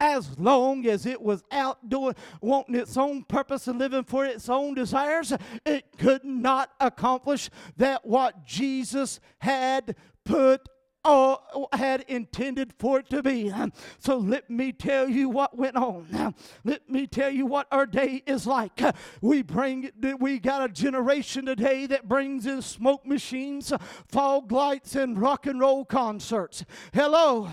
[0.00, 4.48] As long as it was out doing, wanting its own purpose and living for its
[4.48, 5.34] own desires,
[5.66, 9.94] it could not accomplish that what Jesus had
[10.24, 10.66] put
[11.04, 13.52] all had intended for it to be.
[13.98, 16.34] So let me tell you what went on.
[16.64, 18.80] Let me tell you what our day is like.
[19.20, 23.72] We bring we got a generation today that brings in smoke machines,
[24.08, 26.64] fog lights, and rock and roll concerts.
[26.92, 27.48] Hello,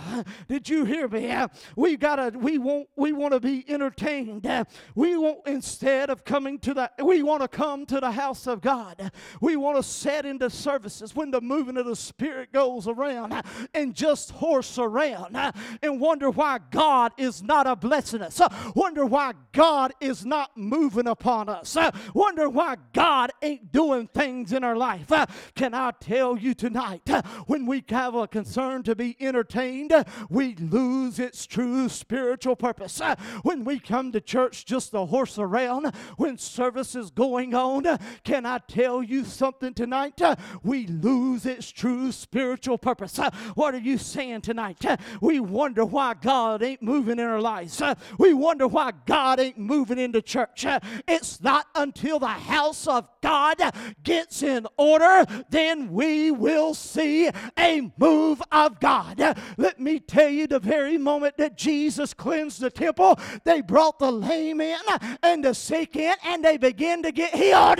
[0.47, 1.35] did you hear me?
[1.75, 4.47] We gotta we want we want to be entertained.
[4.95, 8.61] We want instead of coming to the we want to come to the house of
[8.61, 9.11] God.
[9.41, 13.38] We want to set into services when the moving of the Spirit goes around
[13.73, 18.39] and just horse around uh, and wonder why God is not a blessing us.
[18.39, 21.75] Uh, wonder why God is not moving upon us.
[21.75, 25.11] Uh, wonder why God ain't doing things in our life.
[25.55, 27.07] Can I tell you tonight,
[27.47, 29.93] when we have a concern to be entertained,
[30.29, 33.01] we lose its true spiritual purpose.
[33.43, 37.85] When we come to church just to horse around, when service is going on,
[38.23, 40.21] can I tell you something tonight?
[40.63, 43.19] We lose its true spiritual purpose.
[43.55, 44.85] What are you saying tonight?
[45.21, 47.81] We wonder why God ain't moving in our lives.
[48.17, 50.65] We wonder why God ain't moving into church.
[51.07, 53.57] It's not until the house of God
[54.03, 59.19] gets in order, then we will see a move of God.
[59.57, 64.11] Let me tell you the very moment that Jesus cleansed the temple, they brought the
[64.11, 64.79] lame in
[65.21, 67.79] and the sick in, and they began to get healed.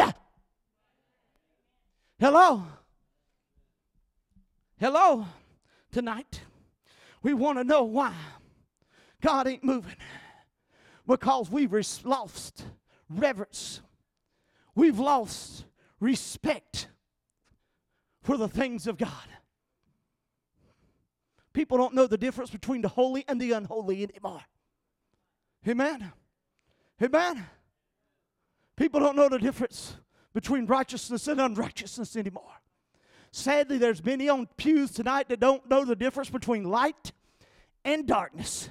[2.19, 2.63] Hello?
[4.79, 5.25] Hello?
[5.91, 6.41] tonight.
[7.21, 8.13] We want to know why
[9.21, 9.95] God ain't moving.
[11.07, 11.73] Because we've
[12.05, 12.63] lost
[13.09, 13.81] reverence,
[14.75, 15.65] we've lost
[15.99, 16.87] respect
[18.21, 19.11] for the things of God.
[21.51, 24.41] People don't know the difference between the holy and the unholy anymore.
[25.67, 26.11] Amen.
[27.01, 27.45] Amen.
[28.77, 29.95] People don't know the difference
[30.33, 32.51] between righteousness and unrighteousness anymore.
[33.31, 37.11] Sadly, there's many on pews tonight that don't know the difference between light
[37.85, 38.69] and darkness.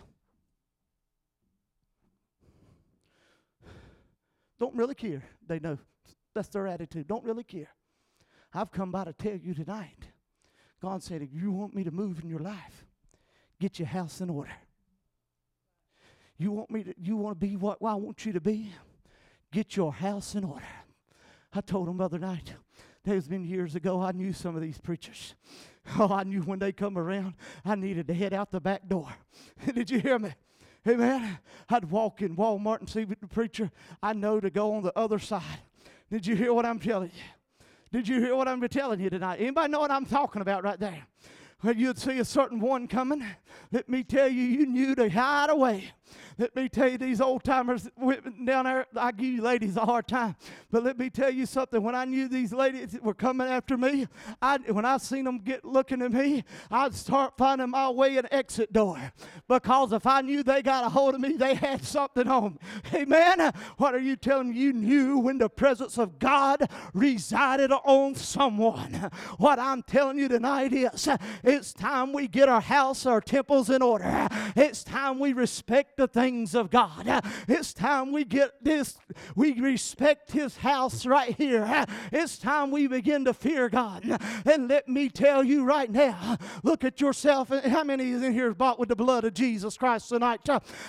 [4.59, 5.23] Don't really care.
[5.47, 5.79] They know.
[6.35, 7.07] That's their attitude.
[7.07, 7.69] Don't really care.
[8.53, 10.09] I've come by to tell you tonight.
[10.81, 12.87] God said, if you want me to move in your life,
[13.61, 14.53] get your house in order.
[16.39, 18.73] You want me to, you want to be what I want you to be?
[19.53, 20.67] Get your house in order.
[21.53, 22.55] I told him the other night,
[23.05, 25.35] there's been years ago, I knew some of these preachers.
[25.99, 27.35] Oh, I knew when they come around,
[27.65, 29.09] I needed to head out the back door.
[29.75, 30.35] Did you hear me?
[30.85, 31.39] Man,
[31.69, 33.71] I'd walk in Walmart and see the preacher.
[34.03, 35.61] I know to go on the other side.
[36.11, 37.67] Did you hear what I'm telling you?
[37.93, 39.41] Did you hear what I'm telling you tonight?
[39.41, 41.07] Anybody know what I'm talking about right there?
[41.61, 43.25] When you'd see a certain one coming,
[43.73, 45.93] let me tell you, you knew to hide away.
[46.39, 47.89] Let me tell you, these old timers
[48.45, 50.37] down there, I give you ladies a hard time.
[50.71, 51.83] But let me tell you something.
[51.83, 54.07] When I knew these ladies were coming after me,
[54.41, 58.27] I, when I seen them get looking at me, I'd start finding my way an
[58.31, 59.13] exit door.
[59.49, 62.59] Because if I knew they got a hold of me, they had something on me.
[62.95, 63.53] Amen.
[63.77, 64.57] What are you telling me?
[64.57, 69.11] You knew when the presence of God resided on someone.
[69.39, 71.09] What I'm telling you tonight is
[71.43, 74.29] it's time we get our house, our temples in order.
[74.57, 77.23] It's time we respect the things of God.
[77.47, 78.97] It's time we get this,
[79.37, 81.85] we respect His house right here.
[82.11, 84.19] It's time we begin to fear God.
[84.47, 87.51] And let me tell you right now look at yourself.
[87.51, 90.41] How many in here bought with the blood of Jesus Christ tonight?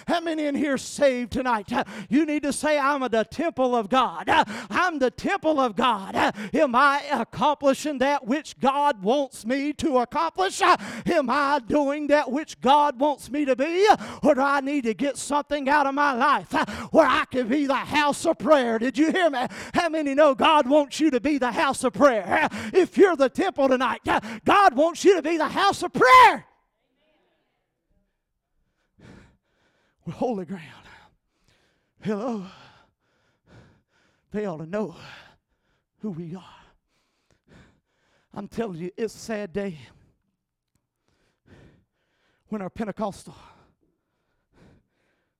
[0.08, 1.72] How many in here saved tonight?
[2.08, 4.26] You need to say, I'm the temple of God.
[4.70, 6.16] I'm the temple of God.
[6.54, 10.62] Am I accomplishing that which God wants me to accomplish?
[10.62, 13.88] Am I doing that which God wants me to be?
[14.22, 17.48] Or do I need to get something out of my life uh, where I can
[17.48, 18.78] be the house of prayer?
[18.78, 19.48] Did you hear me?
[19.74, 22.44] How many know God wants you to be the house of prayer?
[22.44, 25.92] Uh, if you're the temple tonight, uh, God wants you to be the house of
[25.92, 26.46] prayer.
[30.06, 30.64] We're holy ground.
[32.02, 32.46] Hello.
[34.32, 34.96] They ought to know
[36.02, 36.44] who we are.
[38.34, 39.80] I'm telling you, it's a sad day
[42.50, 43.36] when our Pentecostal,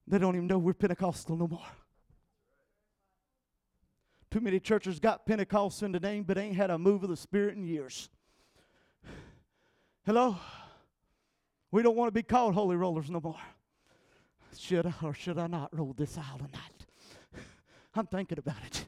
[0.10, 1.68] they don't even know we're Pentecostal no more.
[4.32, 7.18] Too many churches got Pentecost in the name, but ain't had a move of the
[7.18, 8.10] Spirit in years.
[10.06, 10.38] Hello?
[11.72, 13.40] We don't want to be called holy rollers no more.
[14.58, 17.46] Should I or should I not roll this aisle tonight?
[17.96, 18.86] I'm thinking about it.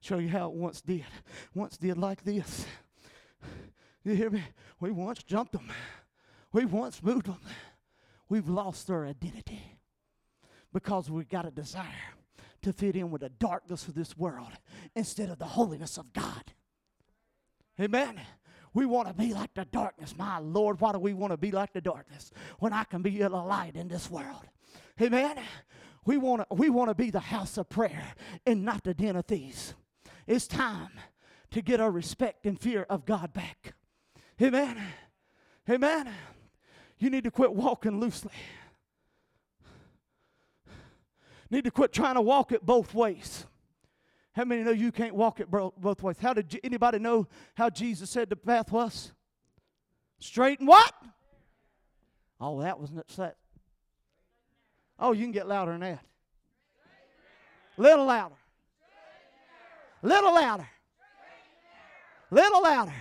[0.00, 1.04] Show you how it once did.
[1.54, 2.66] Once did like this.
[4.04, 4.42] You hear me?
[4.80, 5.68] We once jumped them.
[6.52, 7.40] We once moved them.
[8.28, 9.78] We've lost our identity
[10.72, 12.14] because we've got a desire
[12.62, 14.50] to fit in with the darkness of this world
[14.94, 16.52] instead of the holiness of God.
[17.80, 18.20] Amen.
[18.74, 20.14] We want to be like the darkness.
[20.18, 23.22] My Lord, why do we want to be like the darkness when I can be
[23.22, 24.44] a light in this world?
[25.00, 25.38] Amen.
[26.04, 28.14] We want to we want to be the house of prayer
[28.46, 29.74] and not the den of thieves.
[30.26, 30.90] It's time
[31.52, 33.74] to get our respect and fear of God back.
[34.42, 34.76] Amen.
[35.70, 36.10] Amen.
[36.98, 38.32] You need to quit walking loosely.
[41.50, 43.46] Need to quit trying to walk it both ways.
[44.32, 46.16] How many know you can't walk it both ways?
[46.20, 49.12] How did anybody know how Jesus said the path was?
[50.18, 50.92] Straight and what?
[52.40, 53.36] Oh, that was not that.
[54.98, 56.00] Oh, you can get louder than that.
[57.76, 58.34] Little louder.
[60.02, 60.68] Little louder.
[62.30, 62.94] Little louder.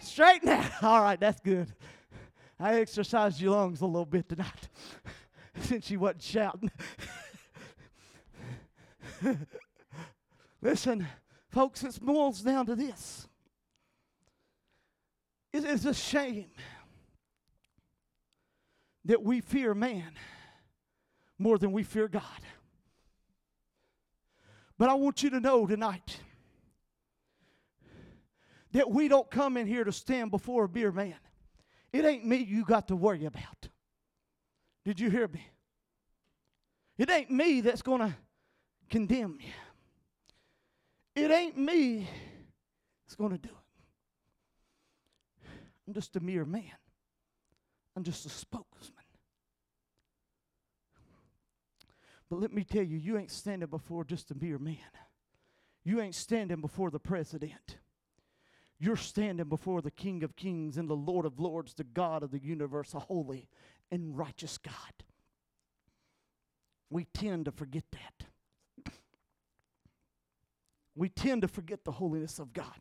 [0.00, 0.70] Straighten out.
[0.82, 1.72] All right, that's good.
[2.62, 4.68] I exercised your lungs a little bit tonight
[5.62, 6.70] since you wasn't shouting.
[10.62, 11.08] Listen,
[11.48, 13.26] folks, it boils down to this.
[15.52, 16.50] It is a shame
[19.06, 20.12] that we fear man
[21.38, 22.22] more than we fear God.
[24.78, 26.20] But I want you to know tonight
[28.70, 31.16] that we don't come in here to stand before a beer man.
[31.92, 33.68] It ain't me you got to worry about.
[34.84, 35.46] Did you hear me?
[36.98, 38.14] It ain't me that's going to
[38.90, 39.52] condemn you.
[41.14, 42.08] It ain't me
[43.04, 45.48] that's going to do it.
[45.86, 46.72] I'm just a mere man.
[47.96, 49.04] I'm just a spokesman.
[52.30, 54.78] But let me tell you, you ain't standing before just a mere man.
[55.84, 57.76] You ain't standing before the president.
[58.82, 62.32] You're standing before the King of Kings and the Lord of Lords, the God of
[62.32, 63.48] the universe, a holy
[63.92, 64.74] and righteous God.
[66.90, 68.92] We tend to forget that.
[70.96, 72.80] We tend to forget the holiness of God.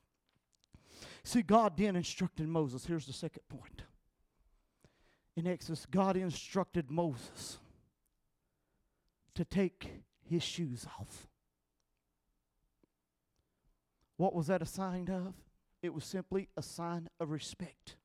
[1.24, 2.84] See, God then instructed Moses.
[2.84, 3.84] Here's the second point.
[5.36, 7.60] In Exodus, God instructed Moses
[9.36, 9.88] to take
[10.28, 11.28] his shoes off.
[14.18, 15.36] What was that a sign of?
[15.82, 17.96] It was simply a sign of respect.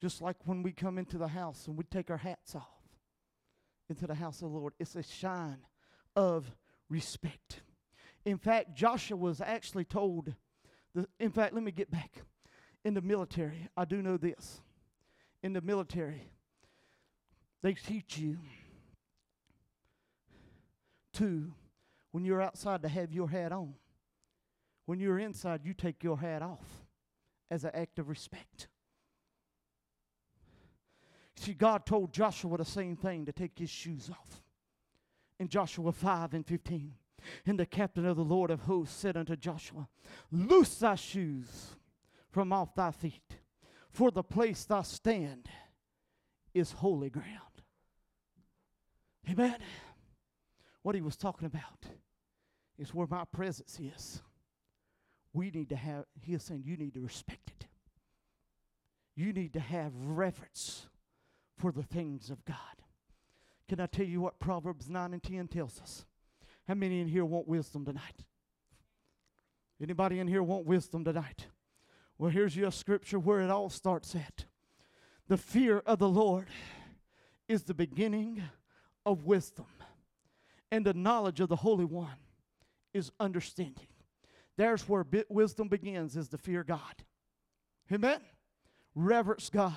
[0.00, 2.68] Just like when we come into the house and we take our hats off
[3.88, 5.58] into the house of the Lord, it's a sign
[6.14, 6.50] of
[6.88, 7.62] respect.
[8.24, 10.34] In fact, Joshua was actually told,
[10.94, 12.22] the, in fact, let me get back.
[12.84, 14.60] In the military, I do know this.
[15.42, 16.30] In the military,
[17.62, 18.38] they teach you
[21.14, 21.52] to,
[22.12, 23.74] when you're outside, to have your hat on.
[24.86, 26.64] When you're inside, you take your hat off
[27.50, 28.68] as an act of respect.
[31.36, 34.42] See, God told Joshua the same thing to take his shoes off.
[35.38, 36.94] In Joshua 5 and 15,
[37.44, 39.88] and the captain of the Lord of hosts said unto Joshua,
[40.30, 41.76] Loose thy shoes
[42.30, 43.38] from off thy feet,
[43.90, 45.48] for the place thou stand
[46.54, 47.26] is holy ground.
[49.28, 49.56] Amen.
[50.82, 51.86] What he was talking about
[52.78, 54.22] is where my presence is
[55.36, 57.66] we need to have, he is saying, you need to respect it.
[59.14, 60.86] you need to have reverence
[61.56, 62.56] for the things of God.
[63.68, 66.06] Can I tell you what Proverbs 9 and 10 tells us?
[66.66, 68.24] How many in here want wisdom tonight?
[69.80, 71.46] Anybody in here want wisdom tonight?
[72.18, 74.46] Well, here's your scripture where it all starts at.
[75.28, 76.48] The fear of the Lord
[77.46, 78.42] is the beginning
[79.04, 79.66] of wisdom,
[80.70, 82.16] and the knowledge of the Holy One
[82.94, 83.88] is understanding.
[84.56, 87.04] There's where wisdom begins, is to fear God.
[87.92, 88.20] Amen?
[88.94, 89.72] Reverence God.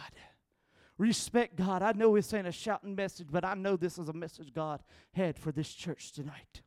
[0.97, 1.81] Respect God.
[1.81, 4.81] I know it's ain't a shouting message, but I know this is a message God
[5.13, 6.61] had for this church tonight.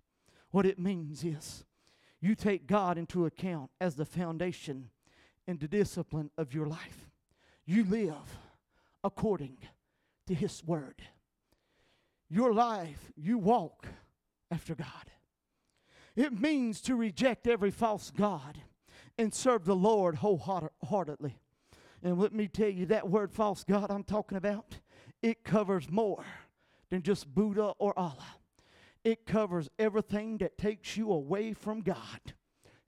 [0.50, 1.64] What it means is
[2.20, 4.90] you take God into account as the foundation
[5.46, 7.10] and the discipline of your life.
[7.66, 8.38] You live
[9.02, 9.58] according
[10.26, 11.02] to His Word.
[12.28, 13.86] Your life, you walk
[14.50, 15.10] after God.
[16.14, 18.58] It means to reject every false God
[19.18, 21.38] and serve the Lord wholeheartedly.
[22.02, 24.78] And let me tell you, that word false God I'm talking about,
[25.22, 26.24] it covers more
[26.90, 28.36] than just Buddha or Allah.
[29.04, 32.34] It covers everything that takes you away from God.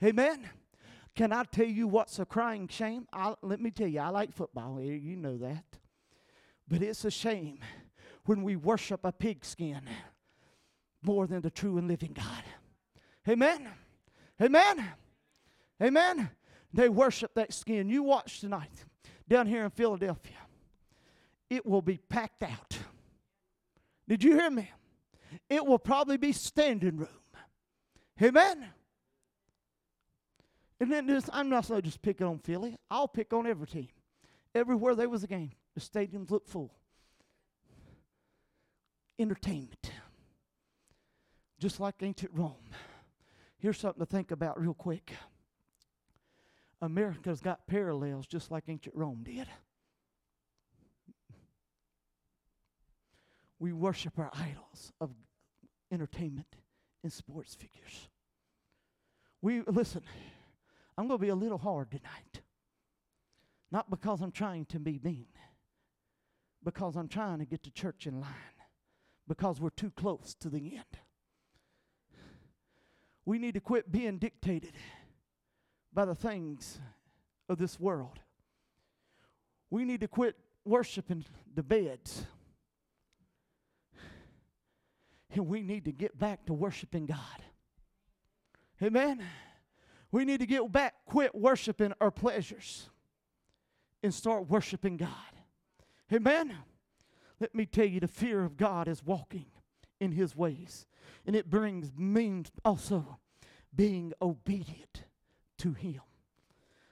[0.02, 0.48] Amen.
[1.14, 3.06] Can I tell you what's a crying shame?
[3.12, 4.78] I, let me tell you, I like football.
[4.80, 5.64] Eh, you know that.
[6.68, 7.60] But it's a shame
[8.24, 9.82] when we worship a pigskin
[11.02, 12.44] more than the true and living God.
[13.28, 13.68] Amen.
[14.40, 14.84] Amen.
[15.82, 16.30] Amen.
[16.72, 17.88] They worship that skin.
[17.88, 18.84] You watch tonight
[19.28, 20.36] down here in Philadelphia.
[21.48, 22.78] It will be packed out.
[24.08, 24.70] Did you hear me?
[25.48, 27.08] It will probably be standing room.
[28.22, 28.66] Amen.
[30.80, 32.76] And then this, I'm not so just picking on Philly.
[32.90, 33.88] I'll pick on every team.
[34.54, 36.72] Everywhere there was a game, the stadiums look full.
[39.18, 39.90] Entertainment.
[41.58, 42.54] Just like ancient Rome.
[43.64, 45.14] Here's something to think about real quick.
[46.82, 49.46] America's got parallels just like ancient Rome did.
[53.58, 55.12] We worship our idols of
[55.90, 56.56] entertainment
[57.02, 58.10] and sports figures.
[59.40, 60.02] We listen,
[60.98, 62.42] I'm going to be a little hard tonight.
[63.72, 65.28] Not because I'm trying to be mean,
[66.62, 68.58] because I'm trying to get the church in line,
[69.26, 70.98] because we're too close to the end.
[73.24, 74.72] We need to quit being dictated
[75.92, 76.78] by the things
[77.48, 78.18] of this world.
[79.70, 82.26] We need to quit worshiping the beds.
[85.30, 87.18] And we need to get back to worshiping God.
[88.82, 89.24] Amen.
[90.12, 92.88] We need to get back, quit worshiping our pleasures,
[94.02, 95.08] and start worshiping God.
[96.12, 96.54] Amen.
[97.40, 99.46] Let me tell you, the fear of God is walking
[100.04, 100.86] in His ways,
[101.26, 103.18] and it brings means also
[103.74, 105.04] being obedient
[105.58, 106.00] to Him.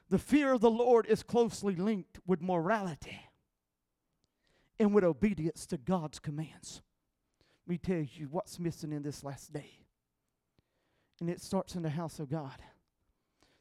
[0.08, 3.20] The fear of the Lord is closely linked with morality
[4.78, 6.82] and with obedience to God's commands.
[7.66, 9.78] Let me tell you what's missing in this last day.
[11.20, 12.60] And it starts in the house of God.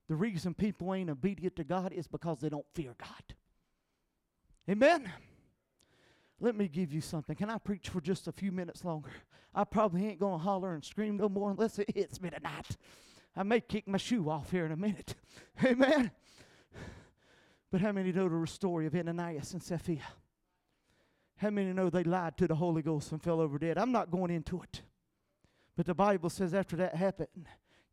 [0.10, 3.36] The reason people ain't obedient to God is because they don't fear God.
[4.70, 5.12] Amen.
[6.42, 7.36] Let me give you something.
[7.36, 9.12] Can I preach for just a few minutes longer?
[9.54, 12.78] I probably ain't going to holler and scream no more unless it hits me tonight.
[13.36, 15.14] I may kick my shoe off here in a minute.
[15.64, 16.10] Amen.
[17.72, 20.02] But how many know the story of Ananias and Sapphira?
[21.38, 23.78] How many know they lied to the Holy Ghost and fell over dead?
[23.78, 24.82] I'm not going into it.
[25.78, 27.46] But the Bible says after that happened,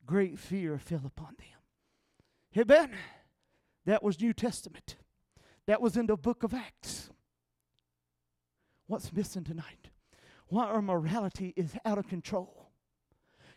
[0.06, 2.62] great fear fell upon them.
[2.62, 2.92] Amen.
[3.84, 4.96] That was New Testament.
[5.66, 7.10] That was in the book of Acts.
[8.88, 9.90] What's missing tonight?
[10.48, 12.70] Why our morality is out of control.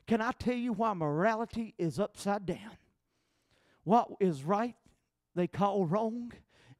[0.05, 2.77] Can I tell you why morality is upside down?
[3.85, 4.75] What is right,
[5.33, 6.33] they call wrong,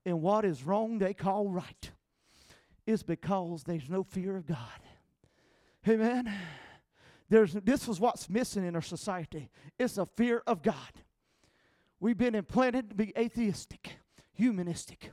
[0.05, 1.91] and what is wrong, they call right.
[2.85, 4.57] Is because there's no fear of God.
[5.87, 6.31] Amen.
[7.29, 9.49] There's, this is what's missing in our society.
[9.79, 10.75] It's a fear of God.
[12.01, 13.91] We've been implanted to be atheistic,
[14.33, 15.11] humanistic.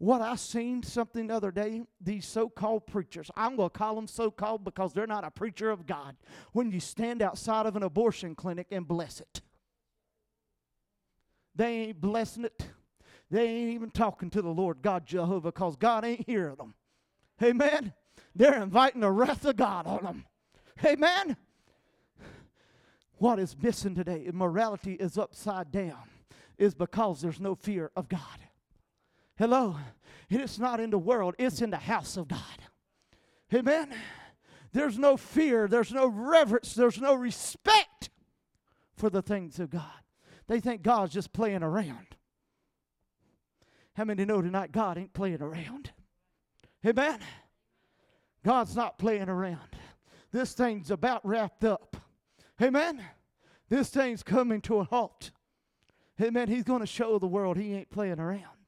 [0.00, 4.06] What I seen something the other day, these so-called preachers, I'm going to call them
[4.06, 6.16] so-called because they're not a preacher of God.
[6.52, 9.42] When you stand outside of an abortion clinic and bless it.
[11.54, 12.70] They ain't blessing it.
[13.30, 16.72] They ain't even talking to the Lord God Jehovah because God ain't hearing them.
[17.42, 17.92] Amen.
[18.34, 20.24] They're inviting the wrath of God on them.
[20.82, 21.36] Amen.
[23.18, 24.24] What is missing today?
[24.24, 26.08] Immorality is upside down
[26.56, 28.20] is because there's no fear of God.
[29.40, 29.74] Hello?
[30.28, 32.38] It's not in the world, it's in the house of God.
[33.54, 33.88] Amen?
[34.74, 38.10] There's no fear, there's no reverence, there's no respect
[38.96, 39.82] for the things of God.
[40.46, 42.16] They think God's just playing around.
[43.94, 45.90] How many know tonight God ain't playing around?
[46.86, 47.20] Amen.
[48.44, 49.74] God's not playing around.
[50.32, 51.96] This thing's about wrapped up.
[52.60, 53.02] Amen.
[53.70, 55.30] This thing's coming to a halt.
[56.20, 56.48] Amen.
[56.48, 58.59] He's going to show the world he ain't playing around.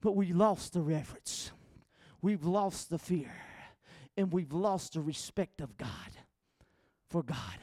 [0.00, 1.52] But we lost the reverence.
[2.22, 3.32] We've lost the fear.
[4.16, 5.88] And we've lost the respect of God
[7.08, 7.58] for God.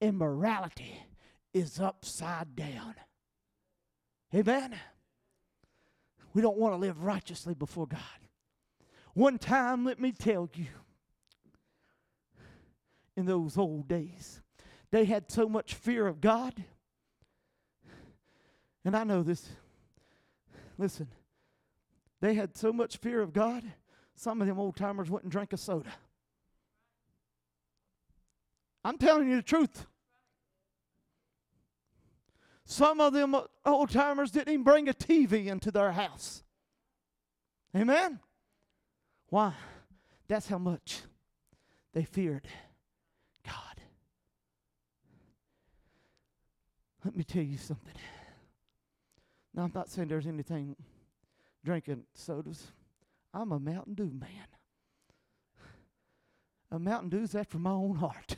[0.00, 1.00] Immorality
[1.54, 2.94] is upside down.
[4.34, 4.74] Amen.
[6.34, 8.00] We don't want to live righteously before God.
[9.14, 10.66] One time, let me tell you,
[13.16, 14.40] in those old days,
[14.90, 16.64] they had so much fear of God.
[18.84, 19.46] And I know this.
[20.78, 21.08] Listen,
[22.22, 23.64] they had so much fear of God,
[24.14, 25.92] some of them old timers wouldn't drink a soda.
[28.84, 29.86] I'm telling you the truth.
[32.64, 36.44] Some of them old timers didn't even bring a TV into their house.
[37.76, 38.20] Amen?
[39.28, 39.54] Why?
[40.28, 41.02] That's how much
[41.92, 42.46] they feared
[43.44, 43.82] God.
[47.04, 47.94] Let me tell you something.
[49.54, 50.76] Now, I'm not saying there's anything
[51.64, 52.72] drinking sodas.
[53.34, 54.46] I'm a Mountain Dew man.
[56.70, 58.36] A Mountain Dew's after my own heart.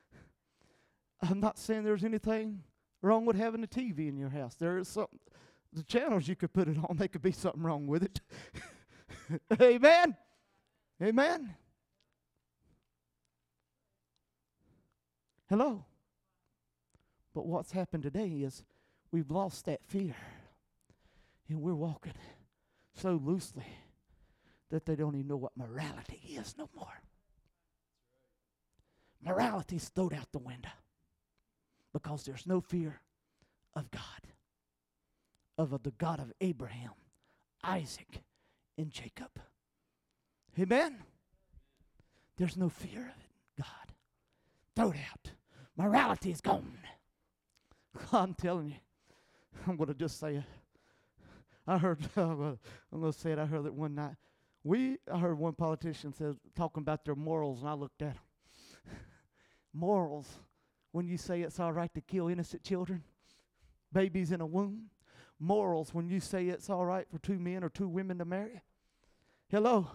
[1.22, 2.62] I'm not saying there's anything
[3.02, 4.54] wrong with having a TV in your house.
[4.54, 5.18] There is something,
[5.72, 8.20] the channels you could put it on, there could be something wrong with it.
[9.60, 10.16] Amen.
[11.02, 11.54] Amen.
[15.48, 15.84] Hello.
[17.34, 18.64] But what's happened today is
[19.10, 20.14] we've lost that fear.
[21.50, 22.12] And we're walking
[22.94, 23.66] so loosely
[24.70, 27.02] that they don't even know what morality is no more.
[29.20, 30.70] Morality's thrown out the window
[31.92, 33.00] because there's no fear
[33.74, 34.02] of God,
[35.58, 36.92] of the God of Abraham,
[37.64, 38.22] Isaac,
[38.78, 39.40] and Jacob.
[40.58, 40.98] Amen?
[42.36, 43.94] There's no fear of it, God.
[44.76, 45.32] Throw it out.
[45.76, 46.78] Morality is gone.
[48.12, 48.76] I'm telling you,
[49.66, 50.44] I'm going to just say it.
[51.66, 52.58] I heard, I'm
[52.92, 54.16] going to say it, I heard that one night.
[54.62, 58.94] We, I heard one politician says, talking about their morals, and I looked at him.
[59.72, 60.28] morals
[60.92, 63.02] when you say it's all right to kill innocent children,
[63.92, 64.90] babies in a womb.
[65.38, 68.60] Morals when you say it's all right for two men or two women to marry.
[69.48, 69.88] Hello,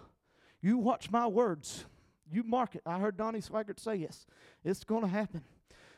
[0.60, 1.86] you watch my words.
[2.32, 2.82] You mark it.
[2.86, 4.26] I heard Donnie Swaggart say yes.
[4.64, 5.44] It's going to happen.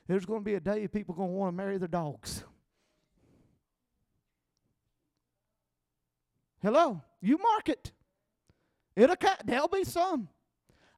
[0.07, 2.43] There's going to be a day people going to want to marry their dogs.
[6.61, 7.91] Hello, you mark it.
[8.95, 10.29] It'll there'll be some.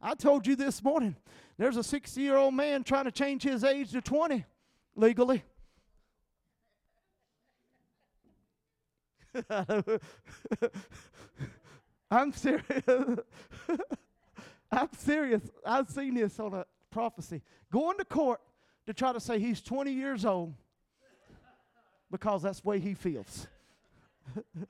[0.02, 1.18] I told you this morning.
[1.58, 4.46] There's a 60 year old man trying to change his age to 20
[4.96, 5.44] legally.
[12.10, 12.64] I'm serious.
[14.72, 15.42] I'm serious.
[15.66, 17.42] I've seen this on a prophecy.
[17.72, 18.40] Going to court
[18.88, 20.54] to try to say he's 20 years old
[22.10, 23.48] because that's the way he feels.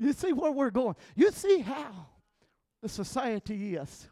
[0.00, 0.96] you see where we're going.
[1.14, 2.06] You see how
[2.82, 4.08] the society is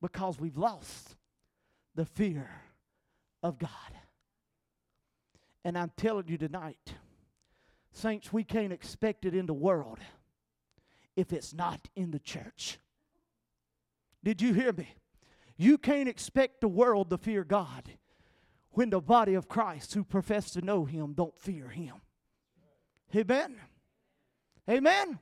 [0.00, 1.16] because we've lost
[1.94, 2.50] the fear
[3.42, 3.70] of God.
[5.64, 6.94] And I'm telling you tonight,
[7.92, 9.98] saints, we can't expect it in the world
[11.14, 12.78] if it's not in the church.
[14.24, 14.88] Did you hear me?
[15.58, 17.90] You can't expect the world to fear God
[18.70, 21.96] when the body of Christ who profess to know Him don't fear Him.
[23.14, 23.56] Amen?
[24.68, 25.18] Amen?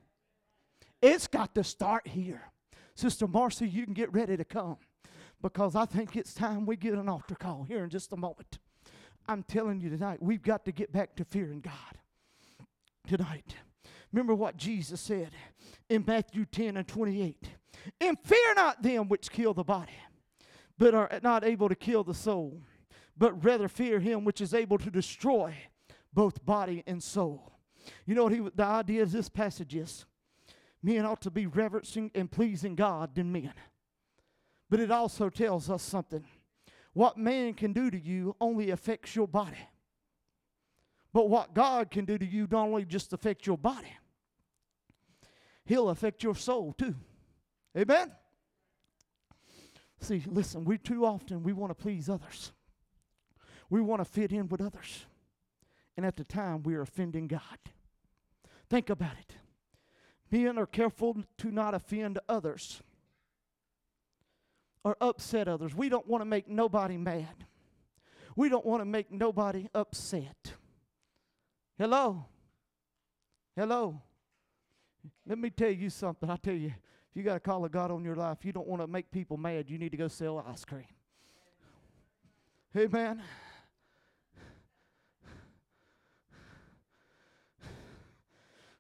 [1.03, 2.43] It's got to start here.
[2.95, 4.77] Sister Marcy, you can get ready to come
[5.43, 8.59] because I think it's time we get an altar call here in just a moment.
[9.29, 11.99] I'm telling you tonight, we've got to get back to fearing God
[13.07, 13.57] tonight.
[14.13, 15.31] Remember what Jesus said
[15.89, 17.49] in Matthew 10 and 28
[18.01, 19.93] And fear not them which kill the body,
[20.79, 22.63] but are not able to kill the soul,
[23.17, 25.55] but rather fear him which is able to destroy
[26.13, 27.54] both body and soul.
[28.07, 30.07] You know what he, the idea of this passage is?
[30.83, 33.55] Men ought to be reverencing and pleasing God than men.
[34.71, 36.25] But it also tells us something.
[36.93, 39.69] What man can do to you only affects your body.
[41.13, 43.93] But what God can do to you don't only just affect your body,
[45.65, 46.95] He'll affect your soul too.
[47.77, 48.13] Amen?
[50.01, 52.53] See, listen, we too often we want to please others.
[53.71, 55.07] We want to fit in with others.
[55.97, 57.41] And at the time we are offending God.
[58.69, 59.37] Think about it.
[60.31, 62.83] Men are careful to not offend others
[64.83, 65.75] or upset others.
[65.75, 67.47] We don't want to make nobody mad.
[68.37, 70.55] We don't want to make nobody upset.
[71.79, 72.27] Hello.
[73.57, 74.03] Hello.
[75.27, 76.29] Let me tell you something.
[76.29, 78.67] I tell you, if you got a call of God on your life, you don't
[78.67, 80.85] want to make people mad, you need to go sell ice cream.
[82.77, 83.23] Amen.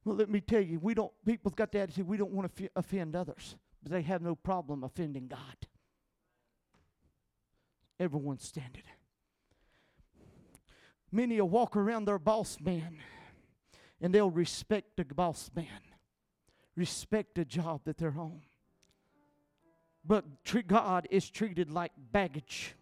[0.05, 1.12] Well, let me tell you, we don't.
[1.24, 4.84] People's got the attitude we don't want to offend others, but they have no problem
[4.84, 5.38] offending God.
[7.98, 8.82] Everyone standing.
[11.11, 12.98] Many will walk around their boss man,
[14.00, 15.80] and they'll respect the boss man,
[16.76, 18.42] respect the job that they're on.
[20.05, 20.24] But
[20.66, 22.74] God is treated like baggage.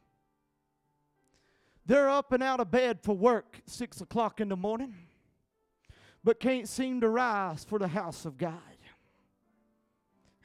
[1.86, 4.94] They're up and out of bed for work six o'clock in the morning
[6.24, 8.58] but can't seem to rise for the house of God.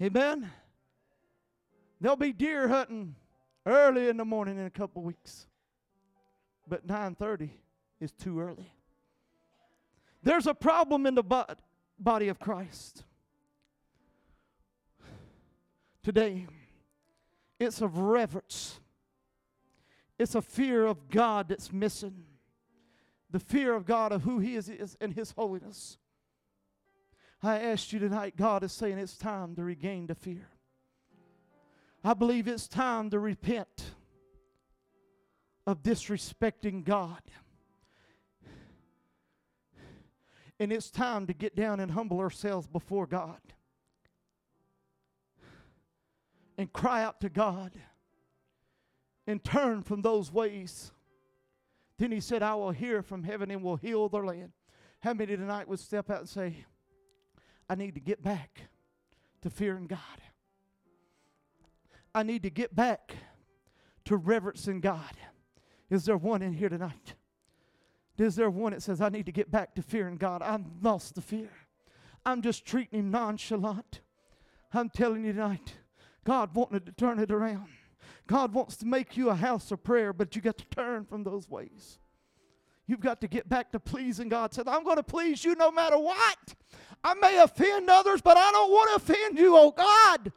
[0.01, 0.51] Amen.
[1.99, 3.15] They'll be deer hunting
[3.65, 5.47] early in the morning in a couple weeks.
[6.67, 7.49] But 9:30
[7.99, 8.71] is too early.
[10.21, 11.23] There's a problem in the
[11.97, 13.03] body of Christ.
[16.03, 16.47] Today,
[17.59, 18.79] it's of reverence.
[20.19, 22.26] It's a fear of God that's missing
[23.29, 25.97] the fear of God of who He is, is and His holiness.
[27.43, 30.49] I asked you tonight, God is saying it's time to regain the fear.
[32.03, 33.91] I believe it's time to repent
[35.65, 37.21] of disrespecting God.
[40.59, 43.41] And it's time to get down and humble ourselves before God
[46.57, 47.73] and cry out to God
[49.27, 50.91] and turn from those ways
[51.97, 54.51] then he said, I will hear from heaven and will heal their land.
[54.99, 56.65] How many tonight would step out and say,
[57.69, 58.61] I need to get back
[59.41, 59.99] to fearing God?
[62.13, 63.15] I need to get back
[64.05, 65.11] to reverencing God.
[65.89, 67.15] Is there one in here tonight?
[68.17, 70.41] Is there one that says, I need to get back to fearing God?
[70.41, 71.49] I've lost the fear.
[72.25, 74.01] I'm just treating him nonchalant.
[74.73, 75.75] I'm telling you tonight,
[76.25, 77.69] God wanted to turn it around.
[78.27, 81.23] God wants to make you a house of prayer, but you got to turn from
[81.23, 81.99] those ways.
[82.87, 84.53] You've got to get back to pleasing God.
[84.53, 86.55] Said, I'm going to please you no matter what.
[87.03, 90.31] I may offend others, but I don't want to offend you, oh God.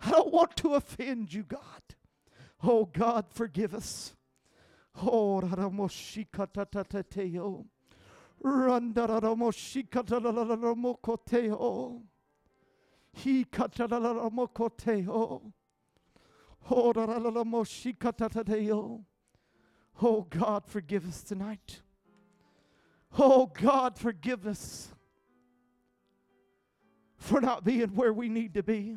[0.00, 1.60] I don't want to offend you, God.
[2.62, 4.14] Oh God, forgive us.
[5.00, 5.40] Oh,
[13.18, 15.42] he katalalalamokoteo.
[20.00, 21.80] Oh God, forgive us tonight.
[23.18, 24.88] Oh God, forgive us
[27.16, 28.96] for not being where we need to be.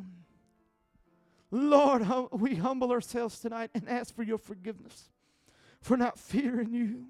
[1.49, 5.09] Lord, hum- we humble ourselves tonight and ask for your forgiveness
[5.81, 7.07] for not fearing you,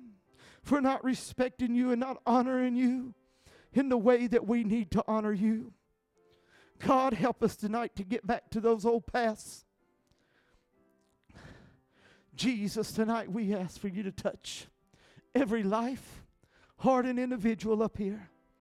[0.64, 3.14] for not respecting you and not honoring you
[3.74, 5.74] in the way that we need to honor you.
[6.86, 9.66] God, help us tonight to get back to those old paths.
[12.36, 14.66] Jesus, tonight we ask for you to touch
[15.36, 16.24] every life,
[16.78, 18.31] heart, and individual up here.